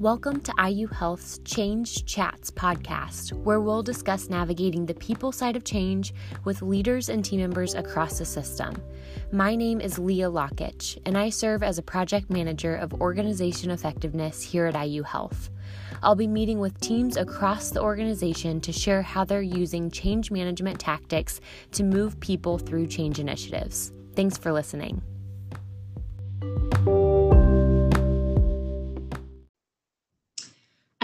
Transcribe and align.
Welcome 0.00 0.42
to 0.42 0.54
IU 0.64 0.86
Health's 0.86 1.40
Change 1.40 2.04
Chats 2.04 2.52
podcast, 2.52 3.32
where 3.32 3.60
we'll 3.60 3.82
discuss 3.82 4.28
navigating 4.28 4.86
the 4.86 4.94
people 4.94 5.32
side 5.32 5.56
of 5.56 5.64
change 5.64 6.14
with 6.44 6.62
leaders 6.62 7.08
and 7.08 7.24
team 7.24 7.40
members 7.40 7.74
across 7.74 8.20
the 8.20 8.24
system. 8.24 8.80
My 9.32 9.56
name 9.56 9.80
is 9.80 9.98
Leah 9.98 10.30
Lockitch, 10.30 10.98
and 11.04 11.18
I 11.18 11.30
serve 11.30 11.64
as 11.64 11.78
a 11.78 11.82
project 11.82 12.30
manager 12.30 12.76
of 12.76 12.94
organization 13.00 13.72
effectiveness 13.72 14.40
here 14.40 14.66
at 14.66 14.80
IU 14.80 15.02
Health. 15.02 15.50
I'll 16.00 16.14
be 16.14 16.28
meeting 16.28 16.60
with 16.60 16.78
teams 16.78 17.16
across 17.16 17.70
the 17.70 17.82
organization 17.82 18.60
to 18.60 18.70
share 18.70 19.02
how 19.02 19.24
they're 19.24 19.42
using 19.42 19.90
change 19.90 20.30
management 20.30 20.78
tactics 20.78 21.40
to 21.72 21.82
move 21.82 22.20
people 22.20 22.56
through 22.56 22.86
change 22.86 23.18
initiatives. 23.18 23.92
Thanks 24.14 24.38
for 24.38 24.52
listening. 24.52 25.02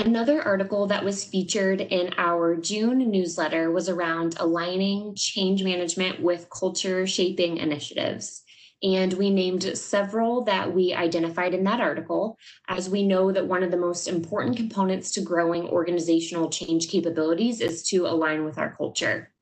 Another 0.05 0.43
article 0.43 0.87
that 0.89 1.03
was 1.03 1.25
featured 1.25 1.81
in 1.81 2.13
our 2.19 2.57
June 2.57 3.11
newsletter 3.11 3.71
was 3.71 3.89
around 3.89 4.37
aligning 4.39 5.15
change 5.15 5.65
management 5.65 6.21
with 6.21 6.51
culture 6.51 7.07
shaping 7.07 7.57
initiatives. 7.57 8.43
And 8.83 9.15
we 9.15 9.31
named 9.31 9.63
several 9.79 10.45
that 10.45 10.75
we 10.75 10.93
identified 10.93 11.55
in 11.55 11.65
that 11.65 11.81
article, 11.81 12.37
as 12.69 12.91
we 12.91 13.03
know 13.03 13.33
that 13.33 13.47
one 13.47 13.63
of 13.63 13.71
the 13.71 13.79
most 13.79 14.07
important 14.07 14.59
components 14.59 15.11
to 15.13 15.23
growing 15.23 15.71
organizational 15.71 16.51
change 16.51 16.91
capabilities 16.91 17.63
is 17.63 17.83
to 17.89 18.07
align 18.07 18.45
with 18.45 18.59
our 18.59 18.77
culture. 18.77 19.33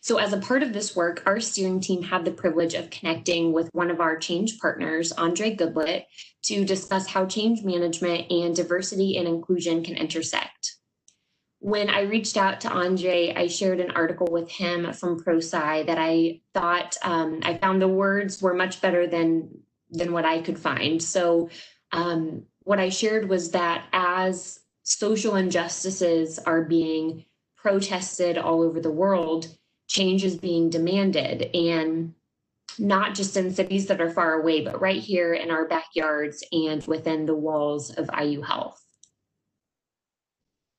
So, 0.00 0.18
as 0.18 0.32
a 0.32 0.38
part 0.38 0.62
of 0.62 0.72
this 0.72 0.94
work, 0.94 1.22
our 1.26 1.40
steering 1.40 1.80
team 1.80 2.02
had 2.02 2.24
the 2.24 2.30
privilege 2.30 2.74
of 2.74 2.90
connecting 2.90 3.52
with 3.52 3.68
one 3.72 3.90
of 3.90 4.00
our 4.00 4.16
change 4.16 4.58
partners, 4.58 5.12
Andre 5.12 5.54
Goodlet, 5.54 6.04
to 6.44 6.64
discuss 6.64 7.06
how 7.06 7.26
change 7.26 7.62
management 7.62 8.30
and 8.30 8.54
diversity 8.54 9.16
and 9.16 9.26
inclusion 9.26 9.82
can 9.82 9.96
intersect. 9.96 10.76
When 11.60 11.90
I 11.90 12.02
reached 12.02 12.36
out 12.36 12.60
to 12.60 12.70
Andre, 12.70 13.34
I 13.34 13.48
shared 13.48 13.80
an 13.80 13.90
article 13.90 14.28
with 14.30 14.48
him 14.48 14.92
from 14.92 15.18
ProSci 15.18 15.86
that 15.86 15.98
I 15.98 16.40
thought 16.54 16.96
um, 17.02 17.40
I 17.42 17.58
found 17.58 17.82
the 17.82 17.88
words 17.88 18.40
were 18.40 18.54
much 18.54 18.80
better 18.80 19.06
than 19.06 19.62
than 19.90 20.12
what 20.12 20.24
I 20.24 20.42
could 20.42 20.58
find. 20.58 21.02
So, 21.02 21.48
um, 21.92 22.44
what 22.60 22.78
I 22.78 22.90
shared 22.90 23.28
was 23.28 23.50
that 23.52 23.86
as 23.92 24.60
social 24.82 25.36
injustices 25.36 26.38
are 26.38 26.62
being 26.62 27.24
protested 27.56 28.38
all 28.38 28.62
over 28.62 28.80
the 28.80 28.90
world, 28.90 29.57
change 29.88 30.24
is 30.24 30.36
being 30.36 30.70
demanded 30.70 31.54
and 31.54 32.14
not 32.78 33.14
just 33.14 33.36
in 33.36 33.52
cities 33.52 33.86
that 33.86 34.00
are 34.00 34.10
far 34.10 34.40
away, 34.40 34.60
but 34.60 34.80
right 34.80 35.00
here 35.00 35.34
in 35.34 35.50
our 35.50 35.66
backyards 35.66 36.44
and 36.52 36.86
within 36.86 37.26
the 37.26 37.34
walls 37.34 37.90
of 37.90 38.08
IU 38.16 38.42
Health. 38.42 38.80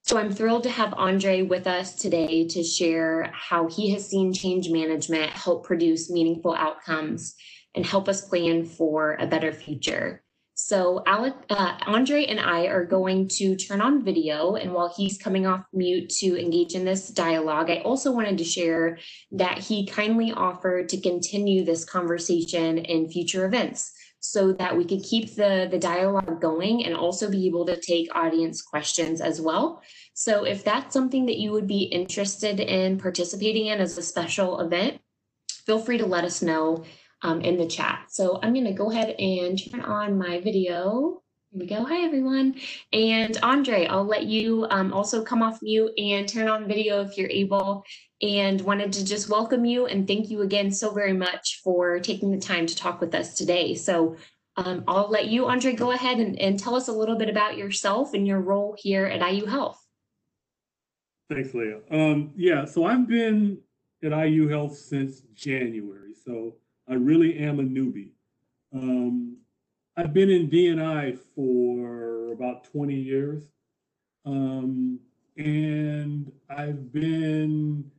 So 0.04 0.18
I'm 0.18 0.32
thrilled 0.32 0.64
to 0.64 0.72
have 0.72 0.94
Andre 0.96 1.42
with 1.44 1.68
us 1.68 1.96
today 1.96 2.48
to 2.48 2.64
share 2.64 3.32
how 3.34 3.68
he 3.68 3.92
has 3.92 4.08
seen 4.08 4.34
change 4.34 4.70
management 4.70 5.30
help 5.32 5.66
produce 5.66 6.10
meaningful 6.10 6.56
outcomes 6.56 7.36
and 7.76 7.86
help 7.86 8.10
us 8.10 8.28
plan 8.28 8.66
for 8.66 9.18
a 9.20 9.28
better 9.28 9.52
future. 9.52 10.24
So 10.62 11.02
Alec, 11.08 11.36
uh, 11.50 11.78
Andre 11.88 12.26
and 12.26 12.38
I 12.38 12.66
are 12.66 12.86
going 12.86 13.30
to 13.30 13.56
turn 13.56 13.80
on 13.80 14.04
video 14.04 14.56
and 14.56 14.74
while 14.74 14.94
he's 14.96 15.18
coming 15.18 15.48
off 15.48 15.64
mute 15.72 16.10
to 16.20 16.38
engage 16.38 16.76
in 16.76 16.84
this 16.84 17.08
dialogue, 17.08 17.72
I 17.72 17.78
also 17.78 18.12
wanted 18.12 18.38
to 18.40 18.44
share 18.44 18.98
that 19.32 19.58
he 19.58 19.86
kindly 19.86 20.34
offered 20.34 20.90
to 20.90 21.00
continue 21.00 21.64
this 21.64 21.86
conversation 21.86 22.78
in 22.78 23.10
future 23.10 23.46
events 23.46 23.94
so 24.20 24.52
that 24.52 24.76
we 24.76 24.84
could 24.84 25.02
keep 25.02 25.34
the, 25.34 25.70
the 25.72 25.80
dialogue 25.80 26.42
going 26.42 26.86
and 26.86 26.94
also 26.94 27.32
be 27.32 27.48
able 27.48 27.66
to 27.66 27.80
take 27.80 28.14
audience 28.14 28.62
questions 28.62 29.22
as 29.22 29.40
well. 29.40 29.82
So 30.14 30.44
if 30.44 30.66
that's 30.66 30.94
something 30.94 31.26
that 31.28 31.38
you 31.38 31.54
would 31.54 31.68
be 31.68 31.84
interested 31.84 32.60
in 32.60 33.00
participating 33.00 33.68
in 33.68 33.80
as 33.80 33.98
a 33.98 34.04
special 34.04 34.60
event, 34.60 35.00
feel 35.66 35.80
free 35.80 36.00
to 36.00 36.06
let 36.06 36.26
us 36.26 36.42
know 36.42 36.84
um, 37.22 37.42
in 37.42 37.58
the 37.58 37.68
chat. 37.68 38.06
So 38.10 38.40
I'm 38.42 38.54
going 38.54 38.66
to 38.66 38.74
go 38.74 38.92
ahead 38.92 39.16
and 39.20 39.60
turn 39.72 39.82
on 39.82 40.18
my 40.18 40.40
video. 40.40 41.22
Here 41.52 41.60
we 41.60 41.66
go. 41.66 41.84
Hi, 41.84 42.06
everyone. 42.06 42.56
And 42.94 43.38
Andre, 43.42 43.88
I'll 43.88 44.06
let 44.06 44.26
you 44.26 44.68
um, 44.70 44.94
also 44.94 45.24
come 45.24 45.42
off 45.42 45.62
mute 45.62 45.92
and 45.98 46.30
turn 46.30 46.48
on 46.48 46.68
video 46.68 47.02
if 47.02 47.18
you're 47.18 47.30
able. 47.30 47.84
And 48.22 48.62
wanted 48.62 48.92
to 48.94 49.06
just 49.06 49.30
welcome 49.30 49.64
you 49.64 49.86
and 49.86 50.06
thank 50.06 50.30
you 50.30 50.42
again 50.42 50.72
so 50.72 50.92
very 50.92 51.14
much 51.14 51.62
for 51.64 52.00
taking 52.00 52.32
the 52.32 52.40
time 52.40 52.66
to 52.66 52.76
talk 52.76 53.00
with 53.00 53.16
us 53.16 53.34
today. 53.34 53.76
So 53.76 54.18
um, 54.58 54.84
I'll 54.88 55.10
let 55.10 55.28
you, 55.28 55.46
Andre, 55.46 55.72
go 55.74 55.92
ahead 55.92 56.20
and, 56.20 56.38
and 56.38 56.60
tell 56.60 56.76
us 56.76 56.90
a 56.90 56.94
little 56.94 57.16
bit 57.16 57.30
about 57.30 57.58
yourself 57.58 58.14
and 58.14 58.28
your 58.28 58.42
role 58.42 58.76
here 58.78 59.06
at 59.06 59.28
IU 59.28 59.46
Health. 59.46 59.80
Thanks, 61.30 61.54
Leah. 61.54 61.80
Um, 61.90 62.32
yeah, 62.36 62.66
so 62.66 62.86
I've 62.86 63.08
been 63.08 63.60
at 64.04 64.12
IU 64.12 64.50
Health 64.50 64.76
since 64.76 65.22
January. 65.34 66.14
So 66.26 66.56
I 66.90 66.96
really 66.96 67.38
am 67.38 67.60
a 67.60 67.64
newbie. 67.64 68.12
Um, 68.74 69.38
I've 69.96 70.14
been 70.14 70.30
in 70.30 70.50
DNI 70.50 71.18
for 71.36 72.32
about 72.32 72.64
20 72.64 72.96
years. 72.96 73.44
Um, 74.26 75.00
and 75.38 76.32
I've 76.50 76.92
been 76.92 77.90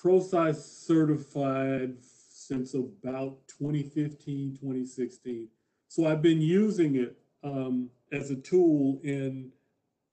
ProSci 0.00 0.54
certified 0.54 1.96
since 2.00 2.74
about 2.74 3.46
2015, 3.48 4.58
2016. 4.60 5.48
So 5.88 6.06
I've 6.06 6.22
been 6.22 6.40
using 6.40 6.96
it 6.96 7.16
um, 7.42 7.90
as 8.12 8.30
a 8.30 8.36
tool 8.36 9.00
in 9.04 9.52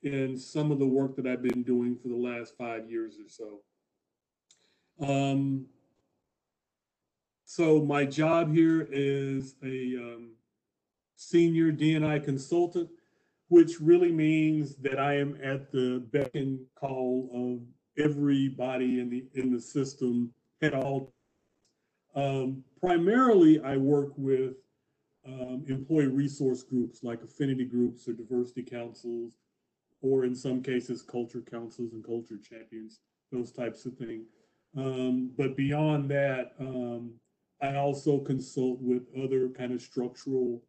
in 0.04 0.38
some 0.38 0.72
of 0.72 0.78
the 0.78 0.86
work 0.86 1.16
that 1.16 1.26
I've 1.26 1.42
been 1.42 1.64
doing 1.64 1.98
for 1.98 2.10
the 2.10 2.16
last 2.16 2.56
five 2.56 2.92
years 2.92 3.16
or 3.20 3.28
so. 3.28 3.62
Um, 5.02 5.66
so 7.56 7.82
my 7.82 8.04
job 8.04 8.54
here 8.54 8.86
is 8.92 9.56
a 9.64 9.96
um, 9.96 10.32
senior 11.16 11.72
DNI 11.72 12.22
consultant, 12.22 12.90
which 13.48 13.80
really 13.80 14.12
means 14.12 14.76
that 14.76 15.00
I 15.00 15.16
am 15.16 15.38
at 15.42 15.72
the 15.72 16.04
beck 16.12 16.32
and 16.34 16.60
call 16.78 17.30
of 17.34 18.04
everybody 18.06 19.00
in 19.00 19.10
the 19.10 19.24
in 19.36 19.54
the 19.54 19.62
system 19.62 20.34
at 20.62 20.74
all. 20.74 21.14
Um, 22.14 22.66
primarily, 22.82 23.62
I 23.62 23.78
work 23.78 24.12
with 24.18 24.56
um, 25.26 25.64
employee 25.70 26.08
resource 26.08 26.62
groups 26.62 27.04
like 27.04 27.24
affinity 27.24 27.64
groups 27.64 28.06
or 28.10 28.12
diversity 28.12 28.64
councils, 28.64 29.38
or 30.02 30.26
in 30.26 30.36
some 30.36 30.62
cases, 30.62 31.02
culture 31.02 31.42
councils 31.50 31.94
and 31.94 32.04
culture 32.04 32.38
champions, 32.38 33.00
those 33.32 33.54
types 33.54 33.86
of 33.86 33.94
things. 33.94 34.28
Um, 34.76 35.32
but 35.38 35.56
beyond 35.56 36.12
that, 36.12 36.52
um, 36.60 37.14
I 37.62 37.76
also 37.76 38.20
consult 38.20 38.80
with 38.82 39.04
other 39.18 39.50
kind 39.50 39.72
of 39.72 39.82
structural 39.82 40.62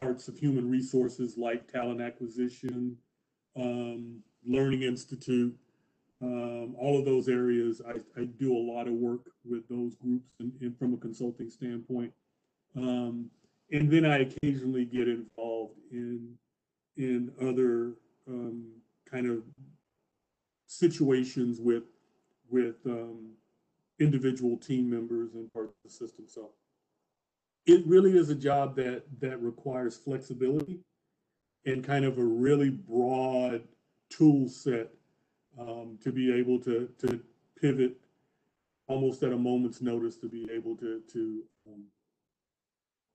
parts 0.00 0.28
of 0.28 0.36
human 0.36 0.68
resources 0.70 1.36
like 1.36 1.70
talent 1.70 2.00
acquisition, 2.00 2.96
um, 3.56 4.22
Learning 4.46 4.82
Institute, 4.82 5.56
um, 6.22 6.74
all 6.78 6.98
of 6.98 7.04
those 7.04 7.28
areas. 7.28 7.80
I, 7.86 8.20
I, 8.20 8.24
do 8.24 8.54
a 8.54 8.58
lot 8.72 8.86
of 8.86 8.94
work 8.94 9.22
with 9.44 9.66
those 9.68 9.94
groups 9.96 10.28
and, 10.38 10.52
and 10.60 10.78
from 10.78 10.94
a 10.94 10.96
consulting 10.98 11.50
standpoint. 11.50 12.12
Um, 12.76 13.30
and 13.72 13.90
then 13.90 14.04
I 14.04 14.18
occasionally 14.18 14.84
get 14.84 15.08
involved 15.08 15.78
in 15.90 16.36
in 16.96 17.32
other 17.40 17.94
um, 18.28 18.66
kind 19.10 19.26
of 19.26 19.42
situations 20.66 21.58
with 21.60 21.84
with 22.50 22.76
um, 22.86 23.30
individual 24.00 24.56
team 24.56 24.90
members 24.90 25.34
and 25.34 25.52
parts 25.52 25.72
of 25.72 25.90
the 25.90 25.90
system. 25.90 26.24
So 26.26 26.50
it 27.66 27.86
really 27.86 28.16
is 28.16 28.30
a 28.30 28.34
job 28.34 28.74
that 28.76 29.04
that 29.20 29.40
requires 29.40 29.96
flexibility 29.96 30.80
and 31.66 31.84
kind 31.84 32.04
of 32.04 32.18
a 32.18 32.24
really 32.24 32.70
broad 32.70 33.62
tool 34.08 34.48
set 34.48 34.88
um, 35.58 35.98
to 36.02 36.10
be 36.10 36.32
able 36.32 36.58
to 36.60 36.88
to 36.98 37.20
pivot 37.60 37.96
almost 38.88 39.22
at 39.22 39.32
a 39.32 39.36
moment's 39.36 39.80
notice 39.82 40.16
to 40.16 40.28
be 40.28 40.48
able 40.50 40.74
to 40.76 41.00
to 41.12 41.42
um, 41.68 41.84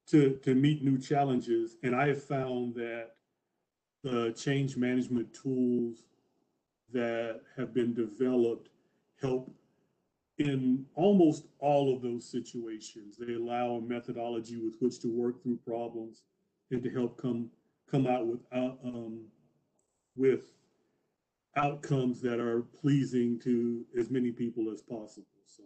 to 0.08 0.40
to 0.44 0.54
meet 0.54 0.84
new 0.84 0.98
challenges. 0.98 1.78
And 1.84 1.96
I 1.96 2.08
have 2.08 2.24
found 2.24 2.76
that 2.76 3.12
the 4.04 4.32
change 4.38 4.78
management 4.78 5.34
tools 5.34 6.06
that 6.94 7.42
have 7.58 7.74
been 7.74 7.94
developed 7.94 8.70
help 9.20 9.52
in 10.38 10.86
almost 10.96 11.46
all 11.60 11.96
of 11.96 12.02
those 12.02 12.26
situations, 12.30 13.18
they 13.18 13.34
allow 13.34 13.76
a 13.76 13.82
methodology 13.82 14.58
with 14.58 14.76
which 14.80 15.00
to 15.00 15.08
work 15.08 15.42
through 15.42 15.60
problems 15.66 16.24
and 16.72 16.84
to 16.84 16.90
help 16.90 17.18
come 17.18 17.50
come 17.90 18.08
out 18.08 18.26
with 18.26 18.40
uh, 18.52 18.72
um, 18.84 19.22
with 20.16 20.52
outcomes 21.56 22.20
that 22.22 22.40
are 22.40 22.64
pleasing 22.82 23.40
to 23.40 23.86
as 23.98 24.10
many 24.10 24.32
people 24.32 24.70
as 24.72 24.82
possible. 24.82 25.26
So 25.46 25.64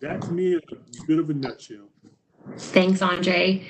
that's 0.00 0.28
me 0.28 0.56
a 0.56 0.60
bit 1.06 1.18
of 1.18 1.30
a 1.30 1.34
nutshell. 1.34 1.88
Thanks, 2.58 3.00
Andre 3.00 3.66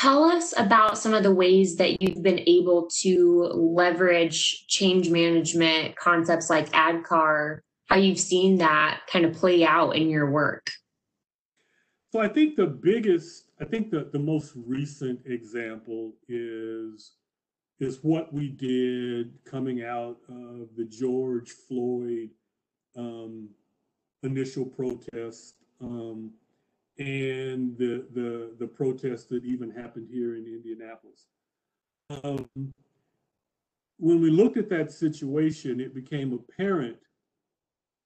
tell 0.00 0.24
us 0.24 0.54
about 0.56 0.96
some 0.96 1.12
of 1.12 1.22
the 1.22 1.34
ways 1.34 1.76
that 1.76 2.00
you've 2.00 2.22
been 2.22 2.40
able 2.46 2.88
to 2.88 3.50
leverage 3.52 4.66
change 4.66 5.10
management 5.10 5.94
concepts 5.96 6.48
like 6.48 6.70
ADKAR, 6.70 7.60
how 7.90 7.96
you've 7.96 8.20
seen 8.20 8.56
that 8.58 9.00
kind 9.12 9.24
of 9.24 9.34
play 9.34 9.64
out 9.64 9.96
in 9.96 10.08
your 10.08 10.30
work. 10.30 10.70
So 12.12 12.20
I 12.20 12.28
think 12.28 12.56
the 12.56 12.66
biggest, 12.66 13.50
I 13.60 13.64
think 13.64 13.90
the, 13.90 14.08
the 14.12 14.18
most 14.18 14.52
recent 14.54 15.20
example 15.26 16.12
is 16.28 17.12
is 17.80 17.98
what 18.02 18.32
we 18.32 18.48
did 18.48 19.32
coming 19.44 19.82
out 19.82 20.18
of 20.28 20.68
the 20.76 20.84
George 20.84 21.50
Floyd 21.50 22.28
um, 22.94 23.48
initial 24.22 24.66
protest 24.66 25.54
um, 25.80 26.30
and 26.98 27.76
the 27.78 28.06
the 28.12 28.54
the 28.58 28.66
protest 28.66 29.30
that 29.30 29.44
even 29.44 29.70
happened 29.70 30.08
here 30.12 30.36
in 30.36 30.46
Indianapolis. 30.46 31.26
Um, 32.22 32.48
when 33.98 34.20
we 34.20 34.30
looked 34.30 34.58
at 34.58 34.68
that 34.70 34.92
situation, 34.92 35.80
it 35.80 35.94
became 35.94 36.32
apparent 36.32 36.96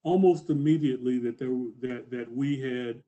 almost 0.05 0.51
immediately 0.51 1.17
that 1.17 1.37
there 1.37 1.49
that 1.81 2.09
that 2.11 2.31
we 2.31 2.61
had 2.61 3.01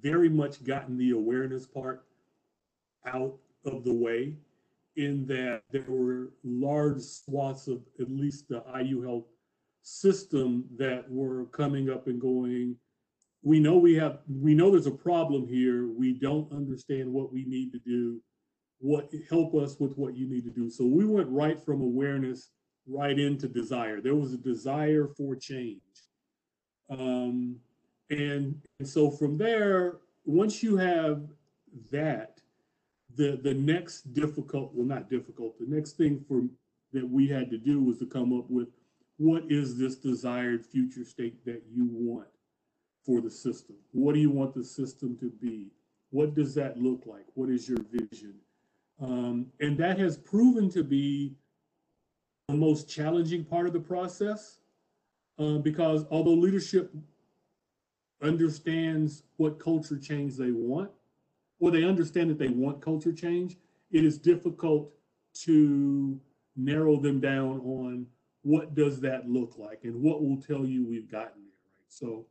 very 0.00 0.28
much 0.28 0.64
gotten 0.64 0.96
the 0.98 1.10
awareness 1.10 1.66
part 1.66 2.04
out 3.06 3.36
of 3.64 3.84
the 3.84 3.92
way 3.92 4.34
in 4.96 5.26
that 5.26 5.62
there 5.70 5.84
were 5.86 6.32
large 6.42 7.00
swaths 7.00 7.68
of 7.68 7.82
at 8.00 8.10
least 8.10 8.48
the 8.48 8.64
IU 8.82 9.02
Health 9.02 9.26
system 9.82 10.64
that 10.78 11.08
were 11.10 11.44
coming 11.46 11.90
up 11.90 12.06
and 12.06 12.20
going, 12.20 12.74
we 13.42 13.60
know 13.60 13.76
we 13.76 13.94
have, 13.94 14.20
we 14.28 14.54
know 14.54 14.70
there's 14.70 14.86
a 14.86 14.90
problem 14.90 15.46
here. 15.46 15.86
We 15.86 16.14
don't 16.14 16.50
understand 16.50 17.12
what 17.12 17.32
we 17.32 17.44
need 17.44 17.72
to 17.72 17.78
do. 17.78 18.20
What 18.78 19.12
help 19.30 19.54
us 19.54 19.78
with 19.78 19.96
what 19.96 20.16
you 20.16 20.28
need 20.28 20.44
to 20.44 20.50
do. 20.50 20.68
So 20.70 20.84
we 20.84 21.04
went 21.04 21.28
right 21.28 21.62
from 21.62 21.80
awareness 21.82 22.50
right 22.86 23.18
into 23.18 23.48
desire. 23.48 24.00
There 24.00 24.14
was 24.14 24.32
a 24.32 24.38
desire 24.38 25.08
for 25.16 25.34
change. 25.36 25.80
Um, 26.88 27.56
and, 28.10 28.62
and 28.78 28.88
so 28.88 29.10
from 29.10 29.36
there, 29.36 29.96
once 30.24 30.62
you 30.62 30.76
have 30.76 31.22
that, 31.90 32.40
the 33.16 33.38
the 33.42 33.54
next 33.54 34.12
difficult, 34.12 34.72
well, 34.74 34.86
not 34.86 35.08
difficult, 35.08 35.58
the 35.58 35.74
next 35.74 35.92
thing 35.92 36.24
for 36.28 36.42
that 36.92 37.08
we 37.08 37.26
had 37.28 37.50
to 37.50 37.58
do 37.58 37.82
was 37.82 37.98
to 37.98 38.06
come 38.06 38.36
up 38.38 38.48
with 38.50 38.68
what 39.18 39.44
is 39.50 39.78
this 39.78 39.96
desired 39.96 40.64
future 40.64 41.04
state 41.04 41.44
that 41.44 41.62
you 41.72 41.88
want 41.90 42.28
for 43.04 43.20
the 43.20 43.30
system? 43.30 43.76
What 43.92 44.14
do 44.14 44.20
you 44.20 44.30
want 44.30 44.54
the 44.54 44.64
system 44.64 45.16
to 45.18 45.30
be? 45.30 45.68
What 46.10 46.34
does 46.34 46.54
that 46.54 46.78
look 46.78 47.02
like? 47.06 47.24
What 47.34 47.48
is 47.48 47.68
your 47.68 47.78
vision? 47.90 48.34
Um, 49.00 49.46
and 49.60 49.76
that 49.78 49.98
has 49.98 50.16
proven 50.16 50.70
to 50.70 50.82
be 50.82 51.34
the 52.48 52.54
most 52.54 52.88
challenging 52.88 53.44
part 53.44 53.66
of 53.66 53.72
the 53.72 53.80
process 53.80 54.58
uh, 55.38 55.58
because 55.58 56.04
although 56.10 56.32
leadership 56.32 56.94
understands 58.22 59.24
what 59.36 59.58
culture 59.58 59.98
change 59.98 60.36
they 60.36 60.52
want, 60.52 60.90
or 61.58 61.70
they 61.70 61.84
understand 61.84 62.30
that 62.30 62.38
they 62.38 62.48
want 62.48 62.80
culture 62.80 63.12
change, 63.12 63.56
it 63.90 64.04
is 64.04 64.16
difficult 64.16 64.90
to 65.34 66.18
narrow 66.54 66.96
them 66.96 67.20
down 67.20 67.60
on 67.60 68.06
what 68.42 68.74
does 68.74 69.00
that 69.00 69.28
look 69.28 69.58
like 69.58 69.80
and 69.82 70.00
what 70.00 70.22
will 70.22 70.40
tell 70.40 70.64
you 70.64 70.86
we've 70.86 71.10
gotten 71.10 71.42
there, 71.42 71.66
right? 71.74 71.84
So, 71.88 72.26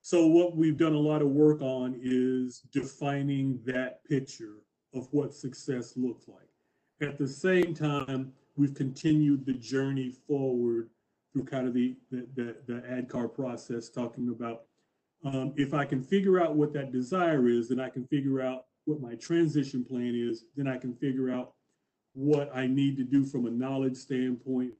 so 0.00 0.26
what 0.26 0.56
we've 0.56 0.78
done 0.78 0.94
a 0.94 0.98
lot 0.98 1.20
of 1.20 1.28
work 1.28 1.60
on 1.60 2.00
is 2.02 2.62
defining 2.72 3.60
that 3.66 4.02
picture 4.04 4.56
of 4.94 5.08
what 5.10 5.34
success 5.34 5.92
looks 5.96 6.26
like. 6.26 6.48
At 7.06 7.18
the 7.18 7.28
same 7.28 7.74
time, 7.74 8.32
we've 8.56 8.74
continued 8.74 9.46
the 9.46 9.54
journey 9.54 10.14
forward 10.26 10.90
through 11.32 11.44
kind 11.44 11.66
of 11.66 11.74
the 11.74 11.96
the, 12.10 12.26
the, 12.34 12.56
the 12.66 12.80
ADKAR 12.82 13.34
process, 13.34 13.88
talking 13.88 14.28
about 14.28 14.62
um, 15.24 15.52
if 15.56 15.72
I 15.72 15.84
can 15.84 16.02
figure 16.02 16.40
out 16.40 16.56
what 16.56 16.72
that 16.72 16.92
desire 16.92 17.48
is, 17.48 17.68
then 17.68 17.80
I 17.80 17.88
can 17.88 18.06
figure 18.06 18.40
out 18.40 18.66
what 18.84 19.00
my 19.00 19.14
transition 19.14 19.84
plan 19.84 20.14
is. 20.14 20.44
Then 20.56 20.66
I 20.66 20.76
can 20.76 20.94
figure 20.94 21.30
out 21.30 21.52
what 22.14 22.50
I 22.54 22.66
need 22.66 22.96
to 22.96 23.04
do 23.04 23.24
from 23.24 23.46
a 23.46 23.50
knowledge 23.50 23.96
standpoint, 23.96 24.72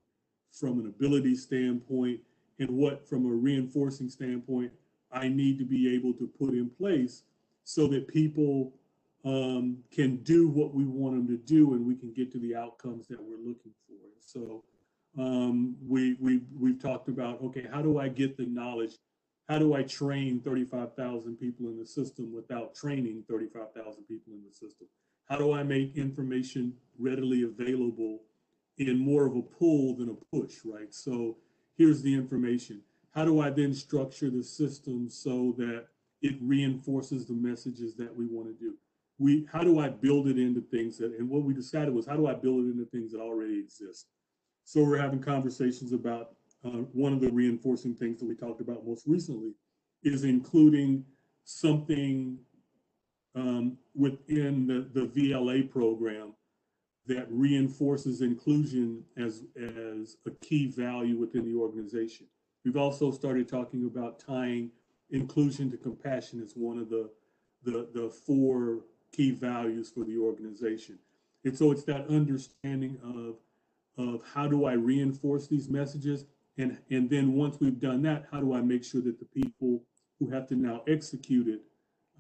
from 0.51 0.81
an 0.81 0.87
ability 0.87 1.37
standpoint, 1.37 2.21
and 2.59 2.71
what 2.71 3.09
from 3.09 3.27
a 3.27 3.33
reinforcing 3.33 4.09
standpoint 4.09 4.73
I 5.13 5.29
need 5.29 5.59
to 5.59 5.65
be 5.65 5.95
able 5.95 6.13
to 6.15 6.27
put 6.27 6.55
in 6.55 6.71
place 6.71 7.23
so 7.65 7.87
that 7.89 8.09
people 8.09 8.73
um, 9.25 9.79
can 9.91 10.17
do 10.19 10.49
what 10.49 10.75
we 10.75 10.85
want 10.85 11.15
them 11.15 11.29
to 11.29 11.37
do 11.37 11.75
and 11.75 11.87
we 11.87 11.95
can 11.95 12.13
get 12.13 12.33
to 12.33 12.39
the 12.39 12.57
outcomes 12.57 13.07
that 13.09 13.23
we're 13.23 13.37
looking 13.37 13.73
for. 13.87 13.95
So 14.21 14.65
um, 15.19 15.77
we, 15.87 16.15
we, 16.21 16.41
we've 16.59 16.81
talked 16.81 17.09
about, 17.09 17.43
okay, 17.43 17.67
how 17.73 17.83
do 17.83 17.99
I 17.99 18.09
get 18.09 18.37
the 18.37 18.47
knowledge 18.47 18.95
how 19.49 19.59
do 19.59 19.75
I 19.75 19.83
train 19.83 20.41
35,000 20.41 21.37
people 21.37 21.67
in 21.67 21.79
the 21.79 21.87
system 21.87 22.33
without 22.33 22.75
training 22.75 23.25
35,000 23.29 24.05
people 24.05 24.33
in 24.33 24.43
the 24.47 24.51
system? 24.51 24.87
How 25.29 25.37
do 25.37 25.53
I 25.53 25.63
make 25.63 25.97
information 25.97 26.75
readily 26.99 27.43
available 27.43 28.21
in 28.79 28.99
more 28.99 29.27
of 29.27 29.37
a 29.37 29.43
pull 29.43 29.97
than 29.97 30.09
a 30.09 30.37
push, 30.37 30.61
right? 30.65 30.93
So 30.95 31.37
here's 31.77 32.03
the 32.03 32.15
information. 32.15 32.81
How 33.15 33.25
do 33.25 33.41
I 33.41 33.51
then 33.51 33.75
structure 33.75 34.31
the 34.31 34.43
system 34.43 35.09
so 35.11 35.55
that 35.59 35.87
it 36.23 36.37
reinforces 36.41 37.27
the 37.27 37.35
messages 37.35 37.95
that 37.97 38.15
we 38.17 38.27
want 38.27 38.47
to 38.47 38.55
do? 38.55 38.75
We, 39.23 39.47
how 39.53 39.63
do 39.63 39.79
I 39.79 39.89
build 39.89 40.27
it 40.27 40.39
into 40.39 40.61
things 40.61 40.99
that, 40.99 41.13
and 41.19 41.29
what 41.29 41.45
we 41.45 41.55
decided 41.55 41.95
was, 41.95 42.07
how 42.07 42.17
do 42.17 42.27
I 42.27 42.35
build 42.35 42.65
it 42.65 42.71
into 42.71 42.85
things 42.87 43.13
that 43.13 43.21
already 43.21 43.59
exist? 43.59 44.09
So 44.65 44.83
we're 44.83 44.99
having 44.99 45.21
conversations 45.21 45.93
about 45.93 46.35
uh, 46.65 46.83
one 46.93 47.13
of 47.13 47.21
the 47.21 47.31
reinforcing 47.31 47.95
things 47.95 48.19
that 48.19 48.27
we 48.27 48.35
talked 48.35 48.61
about 48.61 48.87
most 48.87 49.07
recently 49.07 49.53
is 50.03 50.25
including 50.25 51.05
something 51.45 52.39
um, 53.35 53.79
within 53.95 54.67
the, 54.67 54.89
the 54.93 55.07
VLA 55.07 55.71
program 55.71 56.35
that 57.07 57.27
reinforces 57.31 58.21
inclusion 58.21 59.03
as, 59.17 59.43
as 59.57 60.17
a 60.27 60.31
key 60.41 60.67
value 60.67 61.17
within 61.17 61.45
the 61.45 61.59
organization. 61.59 62.27
We've 62.65 62.77
also 62.77 63.11
started 63.11 63.49
talking 63.49 63.87
about 63.87 64.21
tying 64.21 64.71
inclusion 65.11 65.71
to 65.71 65.77
compassion 65.77 66.41
as 66.43 66.55
one 66.55 66.79
of 66.79 66.89
the, 66.89 67.11
the, 67.65 67.89
the 67.93 68.09
four 68.09 68.83
key 69.13 69.31
values 69.31 69.91
for 69.91 70.05
the 70.05 70.19
organization. 70.19 70.99
And 71.45 71.57
so 71.57 71.71
it's 71.71 71.85
that 71.85 72.09
understanding 72.09 72.99
of, 73.05 73.37
of 73.99 74.23
how 74.35 74.47
do 74.47 74.65
I 74.65 74.73
reinforce 74.73 75.47
these 75.49 75.69
messages 75.69 76.25
and, 76.59 76.77
and 76.91 77.09
then 77.09 77.35
once 77.35 77.59
we've 77.61 77.81
done 77.81 78.03
that, 78.03 78.27
how 78.31 78.41
do 78.41 78.55
I 78.55 78.61
make 78.61 78.85
sure 78.85 79.01
that 79.03 79.19
the 79.19 79.43
people 79.43 79.83
who 80.19 80.31
have 80.31 80.47
to 80.49 80.55
now 80.55 80.83
execute 80.87 81.49
it 81.49 81.63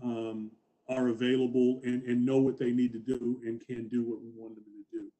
um, 0.03 0.51
are 0.89 1.09
available 1.09 1.81
and, 1.85 2.03
and 2.05 2.25
know 2.25 2.39
what 2.39 2.59
they 2.59 2.71
need 2.71 2.93
to 2.93 2.99
do 2.99 3.41
and 3.45 3.65
can 3.67 3.89
do 3.89 4.03
what 4.03 4.21
we 4.21 4.31
want 4.35 4.55
them 4.55 4.65
to 4.65 4.99
do. 4.99 5.13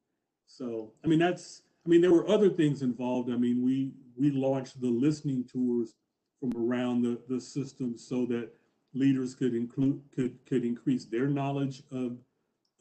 So, 0.47 0.91
I 1.03 1.07
mean, 1.07 1.19
that's, 1.19 1.61
I 1.85 1.89
mean, 1.89 2.01
there 2.01 2.11
were 2.11 2.27
other 2.27 2.49
things 2.49 2.81
involved. 2.81 3.31
I 3.31 3.37
mean, 3.37 3.63
we, 3.63 3.91
we 4.17 4.31
launched 4.31 4.81
the 4.81 4.89
listening 4.89 5.45
tours 5.45 5.93
from 6.39 6.51
around 6.57 7.03
the, 7.03 7.19
the 7.29 7.39
system 7.39 7.97
so 7.97 8.25
that 8.27 8.49
leaders 8.93 9.35
could 9.35 9.53
include, 9.53 10.01
could, 10.15 10.37
could 10.45 10.63
increase 10.65 11.05
their 11.05 11.27
knowledge 11.27 11.83
of, 11.91 12.17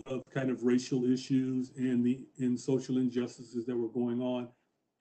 of 0.07 0.23
kind 0.33 0.51
of 0.51 0.65
racial 0.65 1.05
issues 1.11 1.73
and 1.77 2.05
the, 2.05 2.21
and 2.39 2.59
social 2.59 2.99
injustices 2.99 3.67
that 3.67 3.77
were 3.77 3.89
going 3.89 4.21
on 4.21 4.49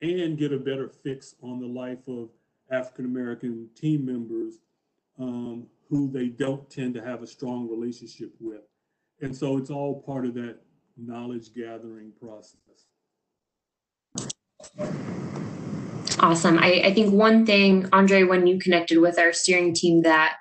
and 0.00 0.38
get 0.38 0.52
a 0.52 0.58
better 0.58 0.88
fix 0.88 1.34
on 1.42 1.60
the 1.60 1.66
life 1.66 2.06
of 2.08 2.30
African 2.70 3.04
American 3.04 3.68
team 3.74 4.04
members 4.04 4.58
um, 5.18 5.66
who 5.88 6.10
they 6.10 6.28
don't 6.28 6.68
tend 6.70 6.94
to 6.94 7.04
have 7.04 7.22
a 7.22 7.26
strong 7.26 7.68
relationship 7.68 8.32
with. 8.40 8.62
And 9.20 9.36
so 9.36 9.58
it's 9.58 9.70
all 9.70 10.02
part 10.02 10.26
of 10.26 10.34
that 10.34 10.58
knowledge 10.96 11.54
gathering 11.54 12.12
process. 12.20 12.58
Awesome. 16.18 16.58
I, 16.58 16.82
I 16.84 16.94
think 16.94 17.12
one 17.12 17.44
thing, 17.44 17.88
Andre, 17.92 18.22
when 18.22 18.46
you 18.46 18.58
connected 18.58 18.98
with 18.98 19.18
our 19.18 19.32
steering 19.32 19.74
team 19.74 20.02
that 20.02 20.36